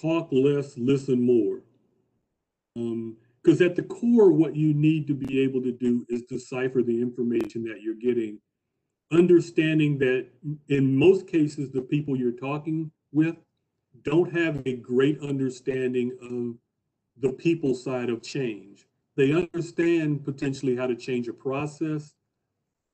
talk 0.00 0.28
less, 0.32 0.78
listen 0.78 1.20
more. 1.20 1.60
Because 2.74 3.60
um, 3.60 3.66
at 3.66 3.76
the 3.76 3.82
core, 3.82 4.32
what 4.32 4.56
you 4.56 4.72
need 4.72 5.06
to 5.08 5.14
be 5.14 5.42
able 5.42 5.60
to 5.60 5.72
do 5.72 6.06
is 6.08 6.22
decipher 6.22 6.82
the 6.82 7.02
information 7.02 7.64
that 7.64 7.82
you're 7.82 7.94
getting, 7.94 8.38
understanding 9.12 9.98
that 9.98 10.26
in 10.68 10.96
most 10.96 11.26
cases, 11.26 11.70
the 11.70 11.82
people 11.82 12.16
you're 12.16 12.32
talking 12.32 12.90
with 13.12 13.36
don't 14.04 14.32
have 14.32 14.62
a 14.64 14.76
great 14.76 15.20
understanding 15.20 16.16
of 16.22 16.56
the 17.20 17.32
people 17.32 17.74
side 17.74 18.10
of 18.10 18.22
change. 18.22 18.86
They 19.16 19.32
understand 19.32 20.24
potentially 20.24 20.76
how 20.76 20.86
to 20.86 20.96
change 20.96 21.28
a 21.28 21.32
process. 21.32 22.14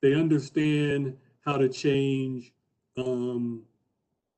They 0.02 0.14
understand 0.14 1.16
how 1.44 1.56
to 1.58 1.68
change 1.68 2.52
um, 2.96 3.62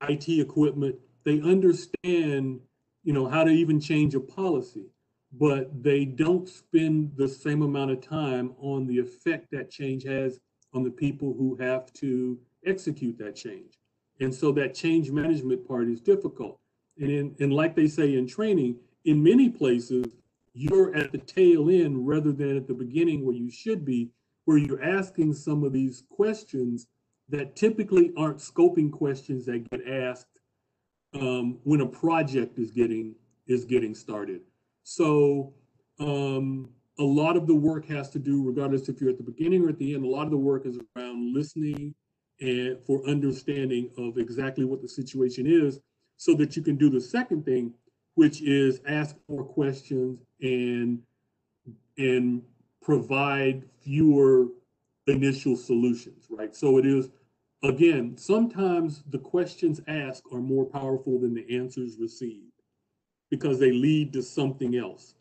IT 0.09 0.29
equipment, 0.29 0.97
they 1.25 1.41
understand, 1.41 2.61
you 3.03 3.13
know, 3.13 3.27
how 3.27 3.45
to 3.45 3.51
even 3.51 3.81
change 3.81 4.15
a 4.15 4.21
policy, 4.21 4.87
but 5.33 5.83
they 5.83 6.05
don't 6.05 6.49
spend 6.49 7.13
the 7.17 7.29
same 7.29 7.63
amount 7.63 7.91
of 7.91 8.01
time 8.01 8.55
on 8.59 8.87
the 8.87 8.99
effect 8.99 9.49
that 9.53 9.71
change 9.71 10.05
has 10.05 10.39
on 10.73 10.83
the 10.83 10.91
people 10.91 11.35
who 11.37 11.57
have 11.57 11.93
to 11.95 12.39
execute 12.65 13.19
that 13.19 13.35
change. 13.37 13.79
And 14.21 14.35
so 14.35 14.53
that 14.53 14.75
change 14.75 15.11
management 15.11 15.67
part 15.67 15.89
is 15.89 16.01
difficult. 16.01 16.59
And 16.99 17.11
in, 17.11 17.37
and 17.41 17.53
like 17.53 17.77
they 17.77 17.87
say 17.87 18.17
in 18.17 18.27
training, 18.27 18.77
in 19.05 19.23
many 19.23 19.49
places, 19.49 20.07
you're 20.55 20.95
at 20.97 21.13
the 21.13 21.19
tail 21.19 21.71
end 21.71 22.07
rather 22.07 22.33
than 22.33 22.57
at 22.57 22.67
the 22.67 22.75
beginning 22.75 23.25
where 23.25 23.35
you 23.35 23.51
should 23.51 23.85
be, 23.85 24.11
where 24.45 24.59
you're 24.59 24.83
asking 24.83 25.33
some 25.35 25.63
of 25.63 25.73
these 25.73 26.03
questions 26.11 26.87
that 27.29 27.55
typically 27.55 28.13
aren't 28.17 28.39
scoping 28.39 28.91
questions 28.91 29.45
that 29.47 29.69
get 29.71 29.87
asked 29.87 30.41
um, 31.15 31.59
when 31.65 31.81
a 31.81 31.87
project 31.87 32.59
is 32.59 32.71
getting 32.71 33.15
is 33.47 33.65
getting 33.65 33.95
started. 33.95 34.41
So 34.85 35.55
um, 36.01 36.69
a 36.99 37.05
lot 37.05 37.37
of 37.37 37.47
the 37.47 37.55
work 37.55 37.87
has 37.87 38.11
to 38.11 38.19
do, 38.19 38.45
regardless 38.45 38.89
if 38.89 39.01
you're 39.01 39.11
at 39.11 39.17
the 39.17 39.25
beginning 39.25 39.65
or 39.65 39.71
at 39.71 39.79
the 39.79 39.95
end, 39.95 40.05
a 40.05 40.09
lot 40.09 40.25
of 40.25 40.31
the 40.31 40.37
work 40.37 40.67
is 40.67 40.79
around 40.97 41.35
listening 41.35 41.95
and 42.41 42.79
for 42.87 43.07
understanding 43.09 43.91
of 43.97 44.19
exactly 44.19 44.65
what 44.65 44.83
the 44.83 44.89
situation 44.89 45.47
is 45.47 45.81
so 46.17 46.35
that 46.35 46.57
you 46.57 46.63
can 46.63 46.77
do 46.77 46.91
the 46.91 47.01
second 47.01 47.45
thing, 47.45 47.73
which 48.19 48.43
is 48.43 48.81
ask 48.85 49.15
more 49.29 49.45
questions 49.45 50.19
and 50.43 51.01
and 51.99 52.43
provide 52.83 53.65
fewer 53.81 54.47
initial 55.07 55.57
solutions, 55.57 56.27
right? 56.29 56.55
So 56.55 56.79
it 56.79 56.87
is 56.87 57.11
Again, 57.65 58.17
sometimes 58.17 59.03
the 59.11 59.19
questions 59.19 59.81
asked 59.89 60.23
are 60.33 60.41
more 60.41 60.65
powerful 60.65 61.19
than 61.19 61.35
the 61.35 61.45
answers 61.57 61.97
received 61.99 62.53
because 63.31 63.59
they 63.59 63.73
lead 63.73 64.13
to 64.13 64.23
something 64.23 64.77
else. 64.77 65.17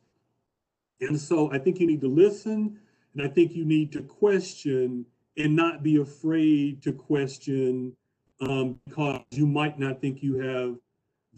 And 1.01 1.19
so 1.19 1.51
I 1.51 1.57
think 1.57 1.79
you 1.79 1.87
need 1.87 2.01
to 2.01 2.07
listen 2.07 2.79
and 3.13 3.23
I 3.23 3.27
think 3.27 3.53
you 3.53 3.65
need 3.65 3.91
to 3.93 4.03
question 4.03 5.03
and 5.35 5.55
not 5.55 5.81
be 5.81 5.97
afraid 5.97 6.83
to 6.83 6.93
question 6.93 7.95
um, 8.39 8.79
because 8.85 9.21
you 9.31 9.47
might 9.47 9.79
not 9.79 9.99
think 9.99 10.21
you 10.21 10.37
have 10.37 10.75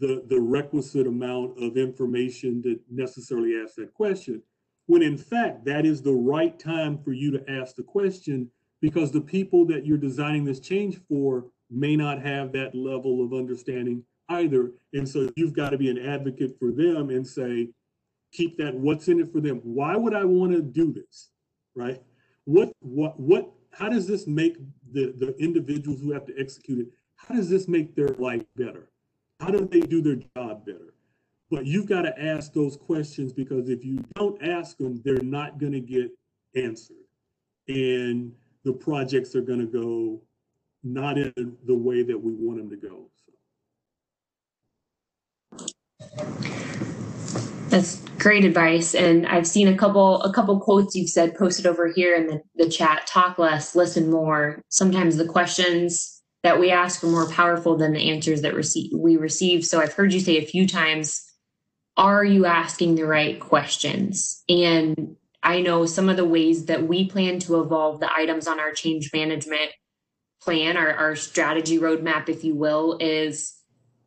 the, 0.00 0.24
the 0.28 0.40
requisite 0.40 1.06
amount 1.06 1.62
of 1.62 1.76
information 1.76 2.62
to 2.62 2.80
necessarily 2.90 3.60
ask 3.62 3.76
that 3.76 3.94
question. 3.94 4.42
When 4.86 5.02
in 5.02 5.16
fact, 5.16 5.64
that 5.66 5.86
is 5.86 6.02
the 6.02 6.12
right 6.12 6.58
time 6.58 6.98
for 6.98 7.12
you 7.12 7.30
to 7.30 7.50
ask 7.50 7.76
the 7.76 7.82
question 7.82 8.50
because 8.80 9.12
the 9.12 9.20
people 9.20 9.66
that 9.66 9.86
you're 9.86 9.98
designing 9.98 10.44
this 10.44 10.58
change 10.58 10.98
for 11.08 11.44
may 11.70 11.94
not 11.94 12.20
have 12.20 12.50
that 12.52 12.74
level 12.74 13.24
of 13.24 13.32
understanding 13.32 14.02
either. 14.30 14.72
And 14.94 15.08
so 15.08 15.30
you've 15.36 15.52
got 15.52 15.70
to 15.70 15.78
be 15.78 15.90
an 15.90 15.98
advocate 15.98 16.58
for 16.58 16.72
them 16.72 17.10
and 17.10 17.26
say, 17.26 17.68
keep 18.32 18.56
that 18.58 18.74
what's 18.74 19.08
in 19.08 19.20
it 19.20 19.30
for 19.30 19.40
them. 19.40 19.60
Why 19.62 19.96
would 19.96 20.14
I 20.14 20.24
want 20.24 20.52
to 20.52 20.62
do 20.62 20.92
this? 20.92 21.30
Right? 21.76 22.02
What 22.44 22.72
what 22.80 23.20
what 23.20 23.52
how 23.72 23.88
does 23.88 24.06
this 24.06 24.26
make 24.26 24.56
the, 24.92 25.14
the 25.16 25.36
individuals 25.38 26.00
who 26.00 26.12
have 26.12 26.26
to 26.26 26.34
execute 26.38 26.80
it, 26.80 26.88
how 27.16 27.34
does 27.34 27.48
this 27.48 27.68
make 27.68 27.94
their 27.94 28.08
life 28.08 28.44
better? 28.56 28.90
How 29.40 29.50
do 29.50 29.66
they 29.66 29.80
do 29.80 30.02
their 30.02 30.18
job 30.36 30.66
better? 30.66 30.94
But 31.50 31.66
you've 31.66 31.86
got 31.86 32.02
to 32.02 32.22
ask 32.22 32.52
those 32.52 32.76
questions 32.76 33.32
because 33.32 33.68
if 33.68 33.84
you 33.84 34.04
don't 34.14 34.40
ask 34.42 34.76
them, 34.76 35.00
they're 35.04 35.22
not 35.22 35.58
going 35.58 35.72
to 35.72 35.80
get 35.80 36.10
answered. 36.54 36.96
And 37.66 38.32
the 38.64 38.72
projects 38.72 39.34
are 39.34 39.40
going 39.40 39.60
to 39.60 39.66
go 39.66 40.20
not 40.84 41.18
in 41.18 41.56
the 41.66 41.74
way 41.74 42.02
that 42.02 42.18
we 42.18 42.32
want 42.34 42.58
them 42.58 42.70
to 42.70 42.76
go. 42.76 43.06
That's 47.68 48.02
great 48.18 48.44
advice, 48.44 48.94
and 48.94 49.26
I've 49.26 49.46
seen 49.46 49.68
a 49.68 49.76
couple 49.76 50.20
a 50.22 50.32
couple 50.32 50.58
quotes 50.58 50.96
you've 50.96 51.08
said 51.08 51.36
posted 51.36 51.66
over 51.66 51.86
here 51.88 52.16
in 52.16 52.26
the, 52.26 52.42
the 52.56 52.68
chat. 52.68 53.06
Talk 53.06 53.38
less, 53.38 53.76
listen 53.76 54.10
more. 54.10 54.60
Sometimes 54.70 55.16
the 55.16 55.26
questions 55.26 56.19
that 56.42 56.58
we 56.58 56.70
ask 56.70 57.04
are 57.04 57.08
more 57.08 57.28
powerful 57.28 57.76
than 57.76 57.92
the 57.92 58.10
answers 58.10 58.42
that 58.42 58.54
receive, 58.54 58.90
we 58.94 59.16
receive. 59.16 59.64
So 59.64 59.80
I've 59.80 59.92
heard 59.92 60.12
you 60.12 60.20
say 60.20 60.38
a 60.38 60.46
few 60.46 60.66
times, 60.66 61.24
"Are 61.96 62.24
you 62.24 62.46
asking 62.46 62.94
the 62.94 63.06
right 63.06 63.38
questions?" 63.38 64.42
And 64.48 65.16
I 65.42 65.60
know 65.60 65.86
some 65.86 66.08
of 66.08 66.16
the 66.16 66.24
ways 66.24 66.66
that 66.66 66.86
we 66.86 67.06
plan 67.08 67.38
to 67.40 67.60
evolve 67.60 68.00
the 68.00 68.12
items 68.14 68.46
on 68.46 68.60
our 68.60 68.72
change 68.72 69.10
management 69.12 69.70
plan, 70.42 70.76
our, 70.76 70.92
our 70.92 71.16
strategy 71.16 71.78
roadmap, 71.78 72.28
if 72.28 72.44
you 72.44 72.54
will, 72.54 72.96
is 73.00 73.54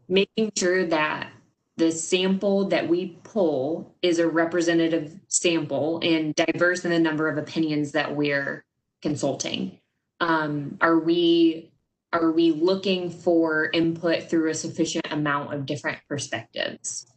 making 0.08 0.52
sure 0.58 0.86
that 0.88 1.32
the 1.78 1.92
sample 1.92 2.70
that 2.70 2.88
we 2.88 3.20
pull 3.24 3.96
is 4.02 4.20
a 4.20 4.28
representative 4.28 5.20
sample 5.28 6.00
and 6.04 6.36
diverse 6.36 6.86
in 6.86 6.92
the 6.92 7.00
number 7.00 7.28
of 7.28 7.38
opinions 7.38 7.94
that 7.94 8.16
we're 8.16 8.64
consulting. 9.02 9.80
Um, 10.20 10.78
are 10.82 11.00
we 11.00 11.73
are 12.14 12.32
we 12.32 12.52
looking 12.52 13.10
for 13.10 13.70
input 13.74 14.30
through 14.30 14.52
a 14.52 14.54
sufficient 14.54 15.08
amount 15.12 15.54
of 15.54 15.66
different 15.66 15.98
perspectives? 16.08 17.08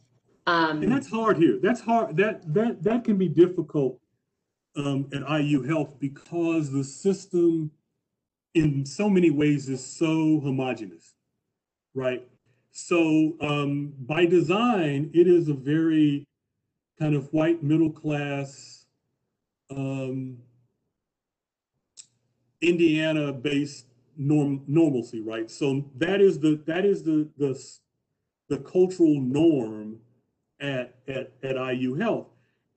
Um, 0.47 0.81
and 0.81 0.91
that's 0.91 1.09
hard 1.09 1.37
here. 1.37 1.59
That's 1.61 1.81
hard. 1.81 2.17
That 2.17 2.53
that 2.53 2.83
that 2.83 3.03
can 3.03 3.17
be 3.17 3.27
difficult 3.27 3.99
um, 4.75 5.07
at 5.13 5.21
IU 5.41 5.61
Health 5.63 5.99
because 5.99 6.71
the 6.71 6.83
system 6.83 7.71
in 8.55 8.85
so 8.85 9.09
many 9.09 9.29
ways 9.29 9.69
is 9.69 9.85
so 9.85 10.39
homogenous, 10.39 11.13
right? 11.93 12.27
So 12.71 13.33
um, 13.41 13.93
by 13.99 14.25
design, 14.25 15.11
it 15.13 15.27
is 15.27 15.47
a 15.47 15.53
very 15.53 16.25
kind 16.99 17.13
of 17.13 17.31
white 17.33 17.61
middle 17.61 17.91
class, 17.91 18.85
um, 19.69 20.37
Indiana 22.61 23.33
based 23.33 23.85
norm 24.17 24.63
normalcy, 24.67 25.21
right? 25.21 25.49
So 25.49 25.85
that 25.97 26.21
is 26.21 26.39
the 26.39 26.61
that 26.65 26.85
is 26.85 27.03
the 27.03 27.29
the 27.37 27.61
the 28.49 28.57
cultural 28.59 29.19
norm 29.21 29.99
at 30.59 30.95
at 31.07 31.31
at 31.43 31.55
IU 31.55 31.95
Health. 31.95 32.27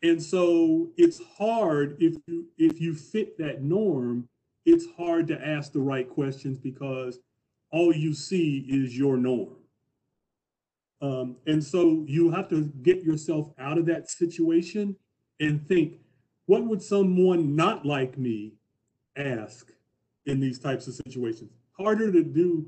And 0.03 0.23
so 0.23 0.89
it's 0.97 1.21
hard 1.37 1.97
if 2.01 2.17
you 2.27 2.47
if 2.59 2.81
you 2.81 2.95
fit 2.95 3.39
that 3.39 3.63
norm, 3.63 4.29
it's 4.65 4.87
hard 4.97 5.27
to 5.29 5.47
ask 5.47 5.73
the 5.73 5.81
right 5.81 6.09
questions 6.09 6.59
because 6.59 7.19
all 7.71 7.95
you 7.95 8.15
see 8.15 8.67
is 8.69 8.97
your 8.97 9.17
norm. 9.17 9.57
Um, 11.03 11.37
and 11.47 11.63
so 11.65 12.05
you 12.07 12.31
have 12.31 12.49
to 12.51 12.65
get 12.83 13.03
yourself 13.03 13.53
out 13.59 13.79
of 13.79 13.87
that 13.87 14.11
situation 14.11 14.97
and 15.39 15.67
think, 15.67 15.99
what 16.47 16.67
would 16.67 16.83
someone 16.83 17.57
not 17.57 17.87
like 17.87 18.19
me 18.19 18.53
ask 19.17 19.73
in 20.27 20.41
these 20.41 20.59
types 20.59 20.87
of 20.87 20.95
situations? 20.95 21.51
Harder 21.79 22.13
to 22.13 22.23
do 22.23 22.67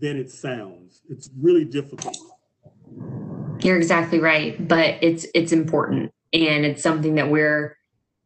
than 0.00 0.16
it 0.16 0.30
sounds. 0.30 1.02
It's 1.08 1.28
really 1.38 1.64
difficult. 1.64 2.16
You're 3.60 3.76
exactly 3.76 4.20
right, 4.20 4.66
but 4.66 4.96
it's 5.02 5.26
it's 5.34 5.52
important 5.52 6.12
and 6.32 6.64
it's 6.64 6.82
something 6.82 7.16
that 7.16 7.30
we're 7.30 7.76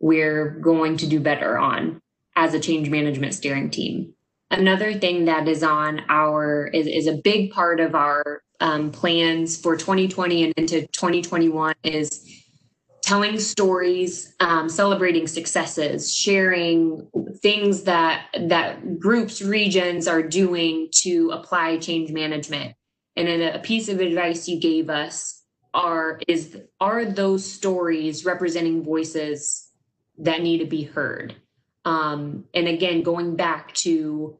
we're 0.01 0.51
going 0.51 0.97
to 0.99 1.07
do 1.07 1.21
better 1.21 1.57
on 1.57 2.01
as 2.37 2.55
a 2.55 2.61
change 2.61 2.91
management 2.91 3.35
steering 3.35 3.71
team. 3.71 4.15
Another 4.51 4.93
thing 4.93 5.25
that 5.27 5.49
is 5.49 5.62
on 5.62 6.03
our 6.11 6.67
is, 6.67 6.87
is 6.87 7.07
a 7.07 7.17
big 7.25 7.53
part 7.53 7.81
of 7.81 7.95
our 7.95 8.43
um, 8.61 8.91
plans 8.91 9.57
for 9.57 9.77
2020 9.77 10.45
and 10.45 10.55
into 10.57 10.87
2021 10.88 11.75
is 11.85 12.41
telling 13.03 13.38
stories, 13.38 14.35
um, 14.41 14.69
celebrating 14.69 15.27
successes, 15.27 16.15
sharing 16.15 17.09
things 17.43 17.83
that 17.83 18.27
that 18.49 18.99
groups, 18.99 19.43
regions 19.43 20.07
are 20.09 20.23
doing 20.23 20.88
to 20.93 21.31
apply 21.31 21.79
change 21.79 22.12
management. 22.12 22.75
And 23.17 23.29
then 23.29 23.55
a 23.55 23.59
piece 23.59 23.88
of 23.88 24.01
advice 24.01 24.49
you 24.49 24.61
gave 24.61 24.88
us 24.88 25.43
are 25.75 26.21
is 26.29 26.57
are 26.81 27.05
those 27.05 27.51
stories 27.51 28.25
representing 28.25 28.85
voices 28.85 29.69
that 30.19 30.43
need 30.43 30.59
to 30.59 30.67
be 30.67 30.83
heard 30.83 31.35
um, 31.85 32.45
and 32.55 32.69
again 32.69 33.03
going 33.03 33.37
back 33.37 33.73
to 33.75 34.38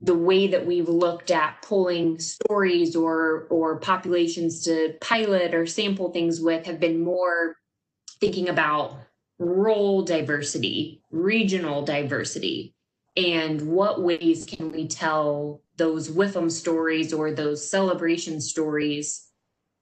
the 0.00 0.14
way 0.14 0.48
that 0.48 0.66
we've 0.66 0.88
looked 0.88 1.30
at 1.30 1.60
pulling 1.62 2.18
stories 2.18 2.94
or 2.94 3.46
or 3.50 3.80
populations 3.80 4.64
to 4.64 4.94
pilot 5.00 5.54
or 5.54 5.66
sample 5.66 6.12
things 6.12 6.40
with 6.40 6.66
have 6.66 6.78
been 6.78 7.02
more 7.02 7.56
thinking 8.20 8.48
about 8.48 8.98
role 9.38 10.02
diversity 10.02 11.00
regional 11.10 11.84
diversity 11.84 12.74
and 13.16 13.62
what 13.62 14.02
ways 14.02 14.46
can 14.46 14.70
we 14.70 14.86
tell 14.86 15.60
those 15.76 16.08
WIFM 16.08 16.50
stories 16.50 17.12
or 17.12 17.32
those 17.32 17.68
celebration 17.68 18.40
stories 18.40 19.28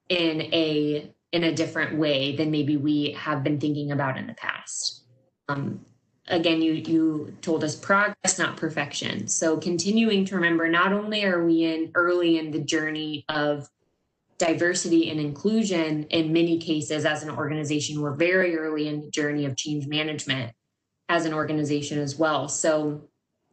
in 0.09 0.41
a 0.53 1.11
in 1.33 1.43
a 1.43 1.53
different 1.53 1.97
way 1.97 2.35
than 2.35 2.49
maybe 2.49 2.77
we 2.77 3.11
have 3.11 3.43
been 3.43 3.59
thinking 3.59 3.91
about 3.91 4.17
in 4.17 4.27
the 4.27 4.33
past. 4.33 5.03
Um, 5.49 5.85
again, 6.27 6.61
you 6.61 6.73
you 6.73 7.37
told 7.41 7.63
us 7.63 7.75
progress, 7.75 8.39
not 8.39 8.57
perfection. 8.57 9.27
So 9.27 9.57
continuing 9.57 10.25
to 10.25 10.35
remember, 10.35 10.67
not 10.69 10.93
only 10.93 11.23
are 11.25 11.45
we 11.45 11.63
in 11.63 11.91
early 11.95 12.39
in 12.39 12.51
the 12.51 12.59
journey 12.61 13.25
of 13.29 13.69
diversity 14.37 15.09
and 15.09 15.19
inclusion, 15.19 16.03
in 16.05 16.31
many 16.31 16.59
cases 16.59 17.05
as 17.05 17.23
an 17.23 17.29
organization, 17.29 18.01
we're 18.01 18.15
very 18.15 18.57
early 18.57 18.87
in 18.87 19.01
the 19.01 19.09
journey 19.09 19.45
of 19.45 19.55
change 19.55 19.87
management 19.87 20.53
as 21.09 21.25
an 21.25 21.33
organization 21.33 21.99
as 21.99 22.15
well. 22.15 22.47
So 22.47 23.09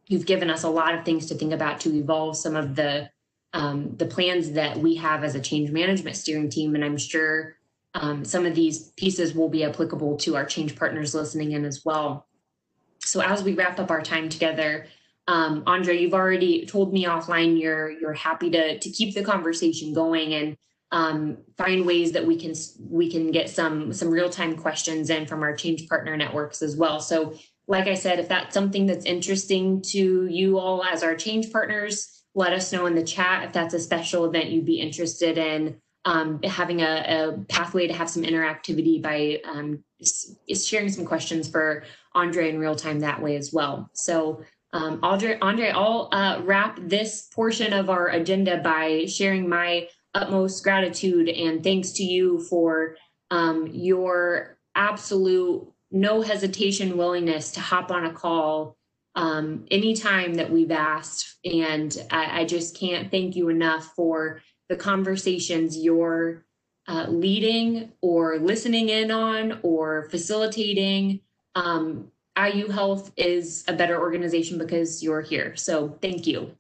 you've 0.07 0.27
given 0.27 0.51
us 0.51 0.63
a 0.63 0.69
lot 0.69 0.95
of 0.95 1.05
things 1.05 1.27
to 1.27 1.35
think 1.35 1.53
about 1.53 1.81
to 1.81 1.95
evolve 1.95 2.37
some 2.37 2.57
of 2.57 2.75
the 2.75 3.11
um, 3.55 3.95
the 3.97 4.07
plans 4.07 4.51
that 4.53 4.79
we 4.79 4.97
have 4.97 5.23
as 5.23 5.37
a 5.37 5.41
change 5.41 5.71
management 5.71 6.17
steering 6.17 6.51
team. 6.51 6.75
And 6.75 6.85
I'm 6.85 6.97
sure 6.97 7.55
um, 7.95 8.25
some 8.25 8.47
of 8.47 8.57
these 8.57 8.91
pieces 8.97 9.33
will 9.33 9.49
be 9.49 9.63
applicable 9.63 10.17
to 10.19 10.35
our 10.35 10.45
change 10.45 10.75
partners 10.75 11.15
listening 11.15 11.53
in 11.53 11.65
as 11.65 11.85
well. 11.85 12.27
So 12.99 13.21
as 13.21 13.45
we 13.45 13.55
wrap 13.55 13.79
up 13.79 13.93
our 13.93 14.03
time 14.03 14.29
together, 14.29 14.87
um, 15.29 15.63
Andre, 15.69 15.99
you've 15.99 16.15
already 16.15 16.67
told 16.67 16.93
me 16.93 17.05
offline 17.05 17.61
you're 17.61 17.91
you're 17.91 18.13
happy 18.13 18.51
to 18.51 18.79
to 18.79 18.91
keep 18.91 19.15
the 19.15 19.23
conversation 19.23 19.95
going 19.95 20.35
and 20.35 20.57
um, 20.95 21.39
find 21.59 21.85
ways 21.85 22.13
that 22.13 22.25
we 22.25 22.41
can 22.41 22.55
we 22.89 23.11
can 23.11 23.33
get 23.33 23.51
some 23.51 23.93
some 23.93 24.09
real 24.09 24.31
time 24.31 24.57
questions 24.57 25.11
in 25.11 25.27
from 25.27 25.43
our 25.43 25.55
change 25.55 25.89
partner 25.89 26.17
networks 26.17 26.63
as 26.63 26.77
well. 26.77 27.01
So, 27.01 27.35
like 27.67 27.89
I 27.89 27.95
said, 27.95 28.21
if 28.21 28.29
that's 28.29 28.55
something 28.55 28.87
that's 28.87 29.05
interesting 29.05 29.83
to 29.89 30.27
you 30.27 30.59
all 30.61 30.85
as 30.85 31.03
our 31.03 31.17
change 31.17 31.51
partners, 31.51 32.23
let 32.37 32.53
us 32.53 32.73
know 32.73 32.87
in 32.87 32.95
the 32.95 33.03
chat 33.03 33.43
if 33.43 33.53
that's 33.53 33.75
a 33.75 33.81
special 33.81 34.25
event 34.25 34.51
you'd 34.51 34.65
be 34.65 34.81
interested 34.81 35.37
in 35.37 35.81
um, 36.05 36.41
having 36.45 36.81
a, 36.81 36.85
a, 36.85 37.45
pathway 37.49 37.89
to 37.89 37.95
have 37.95 38.09
some 38.09 38.23
interactivity 38.23 39.03
by 39.03 39.41
um, 39.45 39.83
sharing 40.55 40.91
some 40.91 41.05
questions 41.05 41.49
for 41.49 41.83
Andre 42.15 42.51
in 42.51 42.59
real 42.61 42.77
time 42.77 43.01
that 43.01 43.21
way 43.21 43.37
as 43.37 43.53
well. 43.53 43.91
So 43.95 44.45
um, 44.73 45.01
Andre, 45.03 45.39
Andre, 45.41 45.71
I'll 45.71 46.09
uh, 46.13 46.41
wrap 46.45 46.79
this 46.83 47.29
portion 47.35 47.73
of 47.73 47.91
our 47.91 48.09
agenda 48.09 48.59
by 48.59 49.07
sharing 49.07 49.49
my 49.49 49.89
utmost 50.15 50.63
gratitude 50.63 51.29
and 51.29 51.63
thanks 51.63 51.91
to 51.93 52.05
you 52.05 52.41
for 52.45 52.97
um, 53.31 53.67
your 53.73 54.59
absolute 54.75 55.69
no 55.91 56.23
hesitation 56.23 56.97
willingness 56.97 57.53
to 57.53 57.61
hop 57.61 57.91
on 57.91 58.07
a 58.07 58.13
call 58.13 58.77
um, 59.15 59.65
anytime 59.71 60.35
that 60.35 60.51
we've 60.51 60.73
asked. 60.73 61.37
And 61.45 61.97
I, 62.11 62.41
I, 62.41 62.45
just 62.45 62.77
can't 62.77 63.13
thank 63.13 63.37
you 63.37 63.49
enough 63.49 63.93
for 63.95 64.43
the 64.69 64.75
conversations 64.75 65.77
you're 65.77 66.45
uh, 66.89 67.07
leading 67.09 67.93
or 68.01 68.39
listening 68.39 68.89
in 68.89 69.13
on 69.13 69.61
or 69.63 70.09
facilitating. 70.11 71.21
Um, 71.55 72.11
IU 72.37 72.69
Health 72.69 73.13
is 73.17 73.65
a 73.69 73.73
better 73.73 74.01
organization 74.01 74.59
because 74.59 75.03
you're 75.03 75.21
here. 75.21 75.55
So 75.55 75.97
thank 76.03 76.27
you. 76.27 76.57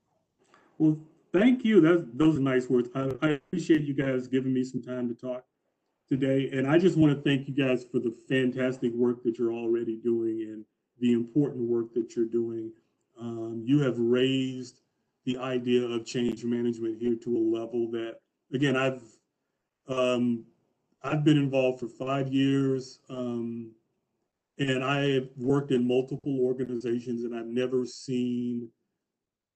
Well, 0.78 0.96
thank 1.34 1.64
you. 1.64 1.80
That's, 1.80 2.02
those 2.14 2.36
are 2.38 2.40
nice 2.40 2.70
words. 2.70 2.88
I, 2.94 3.10
I 3.20 3.28
appreciate 3.30 3.82
you 3.82 3.92
guys 3.92 4.28
giving 4.28 4.54
me 4.54 4.64
some 4.64 4.80
time 4.80 5.08
to 5.08 5.14
talk 5.14 5.44
today. 6.08 6.48
And 6.52 6.66
I 6.66 6.78
just 6.78 6.96
want 6.96 7.14
to 7.14 7.20
thank 7.20 7.48
you 7.48 7.54
guys 7.54 7.84
for 7.84 7.98
the 7.98 8.14
fantastic 8.28 8.92
work 8.94 9.22
that 9.24 9.38
you're 9.38 9.52
already 9.52 9.96
doing 9.96 10.42
and 10.42 10.64
the 11.00 11.12
important 11.12 11.68
work 11.68 11.92
that 11.94 12.14
you're 12.14 12.24
doing. 12.24 12.70
Um, 13.20 13.62
you 13.64 13.80
have 13.80 13.98
raised 13.98 14.80
the 15.24 15.36
idea 15.38 15.82
of 15.82 16.06
change 16.06 16.44
management 16.44 16.98
here 17.00 17.16
to 17.16 17.36
a 17.36 17.44
level 17.58 17.90
that, 17.90 18.18
again, 18.52 18.76
I've 18.76 19.02
um, 19.86 20.44
I've 21.02 21.24
been 21.24 21.36
involved 21.36 21.80
for 21.80 21.88
five 21.88 22.32
years, 22.32 23.00
um, 23.10 23.72
and 24.58 24.82
I 24.82 25.10
have 25.10 25.28
worked 25.36 25.70
in 25.70 25.86
multiple 25.86 26.38
organizations, 26.40 27.24
and 27.24 27.36
I've 27.36 27.46
never 27.46 27.84
seen 27.84 28.70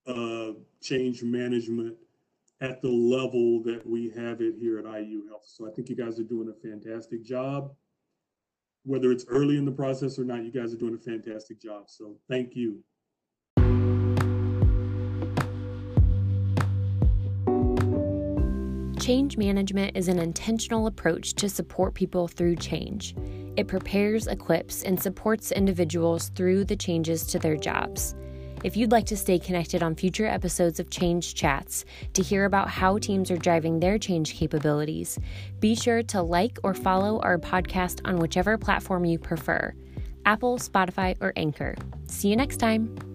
uh, 0.08 0.52
change 0.82 1.22
management 1.22 1.96
at 2.60 2.82
the 2.82 2.88
level 2.88 3.62
that 3.62 3.86
we 3.86 4.10
have 4.10 4.40
it 4.40 4.54
here 4.58 4.78
at 4.78 4.84
IU 4.84 5.28
Health. 5.28 5.44
So 5.46 5.68
I 5.68 5.70
think 5.70 5.88
you 5.88 5.94
guys 5.94 6.18
are 6.18 6.24
doing 6.24 6.48
a 6.48 6.68
fantastic 6.68 7.24
job 7.24 7.70
whether 8.88 9.12
it's 9.12 9.26
early 9.28 9.58
in 9.58 9.66
the 9.66 9.72
process 9.72 10.18
or 10.18 10.24
not, 10.24 10.42
you 10.44 10.50
guys 10.50 10.72
are 10.72 10.78
doing 10.78 10.94
a 10.94 10.98
fantastic 10.98 11.60
job. 11.60 11.84
So 11.88 12.16
thank 12.28 12.56
you. 12.56 12.82
Change 18.98 19.36
management 19.36 19.96
is 19.96 20.08
an 20.08 20.18
intentional 20.18 20.86
approach 20.86 21.34
to 21.34 21.48
support 21.48 21.94
people 21.94 22.28
through 22.28 22.56
change. 22.56 23.14
It 23.56 23.68
prepares, 23.68 24.26
equips, 24.26 24.82
and 24.82 25.00
supports 25.00 25.52
individuals 25.52 26.30
through 26.34 26.64
the 26.64 26.76
changes 26.76 27.26
to 27.26 27.38
their 27.38 27.56
jobs. 27.56 28.14
If 28.64 28.76
you'd 28.76 28.90
like 28.90 29.06
to 29.06 29.16
stay 29.16 29.38
connected 29.38 29.82
on 29.84 29.94
future 29.94 30.26
episodes 30.26 30.80
of 30.80 30.90
Change 30.90 31.34
Chats 31.34 31.84
to 32.14 32.22
hear 32.22 32.44
about 32.44 32.68
how 32.68 32.98
teams 32.98 33.30
are 33.30 33.36
driving 33.36 33.78
their 33.78 33.98
change 33.98 34.34
capabilities, 34.34 35.18
be 35.60 35.76
sure 35.76 36.02
to 36.04 36.22
like 36.22 36.58
or 36.64 36.74
follow 36.74 37.20
our 37.20 37.38
podcast 37.38 38.00
on 38.04 38.16
whichever 38.16 38.58
platform 38.58 39.04
you 39.04 39.18
prefer 39.18 39.72
Apple, 40.26 40.58
Spotify, 40.58 41.16
or 41.20 41.32
Anchor. 41.36 41.74
See 42.06 42.28
you 42.28 42.36
next 42.36 42.58
time. 42.58 43.07